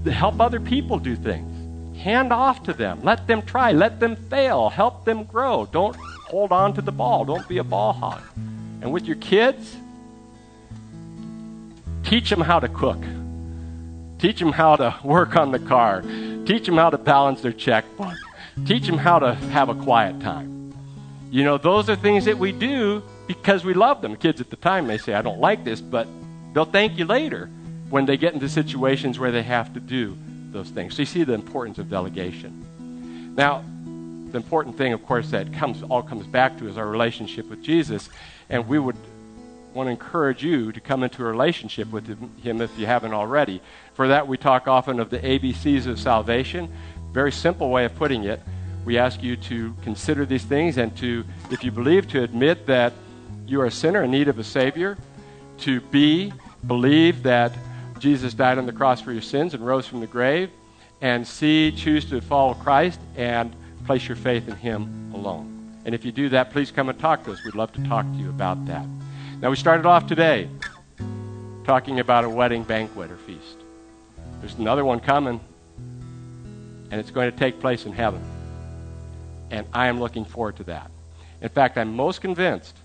help 0.04 0.40
other 0.40 0.60
people 0.60 1.00
do 1.00 1.16
things. 1.16 1.98
Hand 1.98 2.32
off 2.32 2.62
to 2.62 2.72
them. 2.72 3.00
Let 3.02 3.26
them 3.26 3.42
try. 3.42 3.72
Let 3.72 3.98
them 3.98 4.14
fail. 4.14 4.68
Help 4.68 5.04
them 5.04 5.24
grow. 5.24 5.66
Don't 5.72 5.96
hold 5.96 6.52
on 6.52 6.72
to 6.74 6.82
the 6.82 6.92
ball. 6.92 7.24
Don't 7.24 7.48
be 7.48 7.58
a 7.58 7.64
ball 7.64 7.94
hog. 7.94 8.22
And 8.80 8.92
with 8.92 9.06
your 9.06 9.16
kids, 9.16 9.76
Teach 12.06 12.30
them 12.30 12.40
how 12.40 12.60
to 12.60 12.68
cook. 12.68 13.02
Teach 14.20 14.38
them 14.38 14.52
how 14.52 14.76
to 14.76 14.94
work 15.02 15.34
on 15.34 15.50
the 15.50 15.58
car. 15.58 16.02
Teach 16.46 16.64
them 16.64 16.76
how 16.76 16.88
to 16.88 16.98
balance 16.98 17.40
their 17.40 17.52
checkbook. 17.52 18.14
Teach 18.64 18.86
them 18.86 18.96
how 18.96 19.18
to 19.18 19.34
have 19.34 19.68
a 19.68 19.74
quiet 19.74 20.20
time. 20.20 20.72
You 21.32 21.42
know, 21.42 21.58
those 21.58 21.90
are 21.90 21.96
things 21.96 22.24
that 22.26 22.38
we 22.38 22.52
do 22.52 23.02
because 23.26 23.64
we 23.64 23.74
love 23.74 24.02
them. 24.02 24.14
Kids 24.14 24.40
at 24.40 24.50
the 24.50 24.56
time 24.56 24.86
may 24.86 24.98
say, 24.98 25.14
I 25.14 25.22
don't 25.22 25.40
like 25.40 25.64
this, 25.64 25.80
but 25.80 26.06
they'll 26.54 26.64
thank 26.64 26.96
you 26.96 27.06
later 27.06 27.50
when 27.90 28.06
they 28.06 28.16
get 28.16 28.34
into 28.34 28.48
situations 28.48 29.18
where 29.18 29.32
they 29.32 29.42
have 29.42 29.74
to 29.74 29.80
do 29.80 30.16
those 30.52 30.70
things. 30.70 30.94
So 30.94 31.02
you 31.02 31.06
see 31.06 31.24
the 31.24 31.34
importance 31.34 31.78
of 31.78 31.90
delegation. 31.90 33.34
Now, 33.36 33.64
the 34.30 34.36
important 34.36 34.78
thing, 34.78 34.92
of 34.92 35.04
course, 35.04 35.30
that 35.30 35.52
comes 35.52 35.82
all 35.82 36.04
comes 36.04 36.28
back 36.28 36.56
to 36.58 36.68
is 36.68 36.78
our 36.78 36.86
relationship 36.86 37.50
with 37.50 37.62
Jesus, 37.62 38.08
and 38.48 38.68
we 38.68 38.78
would 38.78 38.96
want 39.76 39.88
to 39.88 39.90
encourage 39.92 40.42
you 40.42 40.72
to 40.72 40.80
come 40.80 41.02
into 41.02 41.22
a 41.22 41.26
relationship 41.26 41.90
with 41.92 42.06
Him 42.42 42.60
if 42.60 42.76
you 42.78 42.86
haven't 42.86 43.12
already. 43.12 43.60
For 43.94 44.08
that, 44.08 44.26
we 44.26 44.36
talk 44.36 44.66
often 44.66 44.98
of 44.98 45.10
the 45.10 45.18
ABCs 45.18 45.86
of 45.86 46.00
salvation. 46.00 46.72
Very 47.12 47.30
simple 47.30 47.70
way 47.70 47.84
of 47.84 47.94
putting 47.94 48.24
it. 48.24 48.40
We 48.84 48.98
ask 48.98 49.22
you 49.22 49.36
to 49.36 49.74
consider 49.82 50.24
these 50.24 50.44
things 50.44 50.78
and 50.78 50.96
to, 50.96 51.24
if 51.50 51.62
you 51.62 51.70
believe, 51.70 52.08
to 52.08 52.22
admit 52.22 52.66
that 52.66 52.92
you 53.46 53.60
are 53.60 53.66
a 53.66 53.70
sinner 53.70 54.02
in 54.02 54.10
need 54.10 54.28
of 54.28 54.38
a 54.38 54.44
Savior, 54.44 54.96
to 55.58 55.80
be, 55.80 56.32
believe 56.66 57.22
that 57.24 57.52
Jesus 57.98 58.34
died 58.34 58.58
on 58.58 58.66
the 58.66 58.72
cross 58.72 59.00
for 59.00 59.12
your 59.12 59.22
sins 59.22 59.54
and 59.54 59.64
rose 59.66 59.86
from 59.86 60.00
the 60.00 60.06
grave, 60.06 60.50
and 61.00 61.26
C, 61.26 61.72
choose 61.72 62.04
to 62.06 62.20
follow 62.20 62.54
Christ 62.54 63.00
and 63.16 63.54
place 63.84 64.08
your 64.08 64.16
faith 64.16 64.48
in 64.48 64.56
Him 64.56 65.12
alone. 65.14 65.80
And 65.84 65.94
if 65.94 66.04
you 66.04 66.12
do 66.12 66.28
that, 66.30 66.50
please 66.50 66.70
come 66.70 66.88
and 66.88 66.98
talk 66.98 67.24
to 67.24 67.32
us. 67.32 67.44
We'd 67.44 67.54
love 67.54 67.72
to 67.72 67.84
talk 67.84 68.04
to 68.06 68.18
you 68.18 68.28
about 68.30 68.64
that. 68.66 68.86
Now, 69.42 69.50
we 69.50 69.56
started 69.56 69.84
off 69.84 70.06
today 70.06 70.48
talking 71.64 72.00
about 72.00 72.24
a 72.24 72.28
wedding 72.28 72.62
banquet 72.62 73.10
or 73.10 73.18
feast. 73.18 73.58
There's 74.40 74.54
another 74.54 74.82
one 74.82 74.98
coming, 74.98 75.40
and 76.90 76.98
it's 76.98 77.10
going 77.10 77.30
to 77.30 77.36
take 77.36 77.60
place 77.60 77.84
in 77.84 77.92
heaven. 77.92 78.22
And 79.50 79.66
I 79.74 79.88
am 79.88 80.00
looking 80.00 80.24
forward 80.24 80.56
to 80.56 80.64
that. 80.64 80.90
In 81.42 81.50
fact, 81.50 81.76
I'm 81.76 81.94
most 81.94 82.22
convinced 82.22 82.78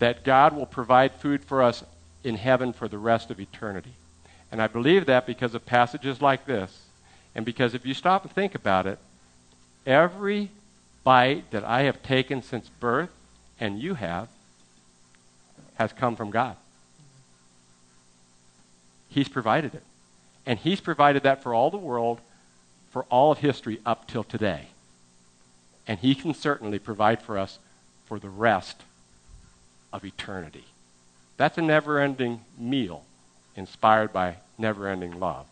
that 0.00 0.22
God 0.22 0.54
will 0.54 0.66
provide 0.66 1.12
food 1.12 1.42
for 1.42 1.62
us 1.62 1.82
in 2.24 2.36
heaven 2.36 2.74
for 2.74 2.86
the 2.86 2.98
rest 2.98 3.30
of 3.30 3.40
eternity. 3.40 3.94
And 4.52 4.60
I 4.60 4.66
believe 4.66 5.06
that 5.06 5.26
because 5.26 5.54
of 5.54 5.64
passages 5.64 6.20
like 6.20 6.44
this, 6.44 6.82
and 7.34 7.46
because 7.46 7.72
if 7.72 7.86
you 7.86 7.94
stop 7.94 8.24
and 8.24 8.32
think 8.32 8.54
about 8.54 8.86
it, 8.86 8.98
every 9.86 10.50
bite 11.04 11.50
that 11.52 11.64
I 11.64 11.82
have 11.82 12.02
taken 12.02 12.42
since 12.42 12.68
birth, 12.68 13.08
and 13.58 13.80
you 13.80 13.94
have, 13.94 14.28
has 15.80 15.94
come 15.94 16.14
from 16.14 16.30
God. 16.30 16.56
He's 19.08 19.30
provided 19.30 19.74
it. 19.74 19.82
And 20.44 20.58
He's 20.58 20.78
provided 20.78 21.22
that 21.22 21.42
for 21.42 21.54
all 21.54 21.70
the 21.70 21.78
world, 21.78 22.20
for 22.90 23.04
all 23.04 23.32
of 23.32 23.38
history 23.38 23.80
up 23.86 24.06
till 24.06 24.22
today. 24.22 24.66
And 25.88 25.98
He 25.98 26.14
can 26.14 26.34
certainly 26.34 26.78
provide 26.78 27.22
for 27.22 27.38
us 27.38 27.58
for 28.04 28.18
the 28.18 28.28
rest 28.28 28.82
of 29.90 30.04
eternity. 30.04 30.66
That's 31.38 31.56
a 31.56 31.62
never 31.62 31.98
ending 31.98 32.42
meal 32.58 33.04
inspired 33.56 34.12
by 34.12 34.36
never 34.58 34.86
ending 34.86 35.18
love. 35.18 35.46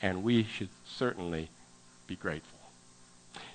And 0.00 0.22
we 0.22 0.44
should 0.44 0.68
certainly 0.86 1.48
be 2.06 2.14
grateful. 2.14 2.60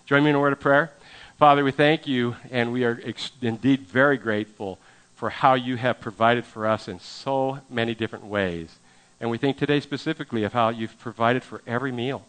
Join 0.06 0.26
me 0.26 0.32
in 0.32 0.36
a 0.36 0.42
word 0.42 0.52
of 0.52 0.60
prayer. 0.60 0.92
Father, 1.38 1.64
we 1.64 1.72
thank 1.72 2.06
you, 2.06 2.36
and 2.52 2.74
we 2.74 2.84
are 2.84 3.00
ex- 3.06 3.32
indeed 3.42 3.88
very 3.88 4.18
grateful 4.18 4.78
for 5.22 5.30
how 5.30 5.54
you 5.54 5.76
have 5.76 6.02
provided 6.02 6.44
for 6.44 6.66
us 6.66 6.88
in 6.88 7.00
so 7.00 7.60
many 7.70 7.94
different 7.94 8.26
ways. 8.26 8.80
And 9.20 9.30
we 9.30 9.38
think 9.38 9.56
today 9.56 9.80
specifically 9.80 10.44
of 10.44 10.54
how 10.54 10.70
you've 10.70 10.98
provided 10.98 11.44
for 11.44 11.62
every 11.68 11.92
meal, 11.92 12.26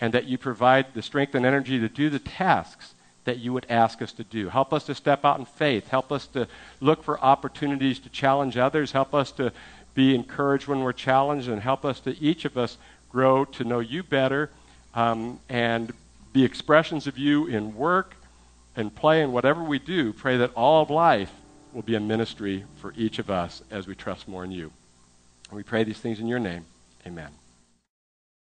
and 0.00 0.12
that 0.12 0.24
you 0.24 0.36
provide 0.36 0.92
the 0.92 1.02
strength 1.02 1.36
and 1.36 1.46
energy 1.46 1.78
to 1.78 1.88
do 1.88 2.10
the 2.10 2.18
tasks 2.18 2.94
that 3.26 3.38
you 3.38 3.52
would 3.52 3.64
ask 3.70 4.02
us 4.02 4.10
to 4.14 4.24
do. 4.24 4.48
Help 4.48 4.72
us 4.72 4.86
to 4.86 4.94
step 4.96 5.24
out 5.24 5.38
in 5.38 5.44
faith. 5.44 5.86
Help 5.86 6.10
us 6.10 6.26
to 6.26 6.48
look 6.80 7.04
for 7.04 7.20
opportunities 7.20 8.00
to 8.00 8.08
challenge 8.08 8.56
others. 8.56 8.90
Help 8.90 9.14
us 9.14 9.30
to 9.30 9.52
be 9.94 10.12
encouraged 10.12 10.66
when 10.66 10.80
we're 10.80 10.92
challenged, 10.92 11.48
and 11.48 11.62
help 11.62 11.84
us 11.84 12.00
to 12.00 12.20
each 12.20 12.44
of 12.44 12.58
us 12.58 12.76
grow 13.08 13.44
to 13.44 13.62
know 13.62 13.78
you 13.78 14.02
better 14.02 14.50
um, 14.94 15.38
and 15.48 15.92
be 16.32 16.42
expressions 16.42 17.06
of 17.06 17.16
you 17.16 17.46
in 17.46 17.76
work 17.76 18.16
and 18.74 18.92
play 18.96 19.22
and 19.22 19.32
whatever 19.32 19.62
we 19.62 19.78
do. 19.78 20.12
Pray 20.12 20.36
that 20.38 20.52
all 20.54 20.82
of 20.82 20.90
life 20.90 21.30
will 21.72 21.82
be 21.82 21.94
a 21.94 22.00
ministry 22.00 22.64
for 22.76 22.92
each 22.96 23.18
of 23.18 23.30
us 23.30 23.62
as 23.70 23.86
we 23.86 23.94
trust 23.94 24.28
more 24.28 24.44
in 24.44 24.50
you. 24.50 24.72
And 25.48 25.56
we 25.56 25.62
pray 25.62 25.84
these 25.84 25.98
things 25.98 26.20
in 26.20 26.26
your 26.26 26.38
name. 26.38 26.64
Amen. 27.06 27.39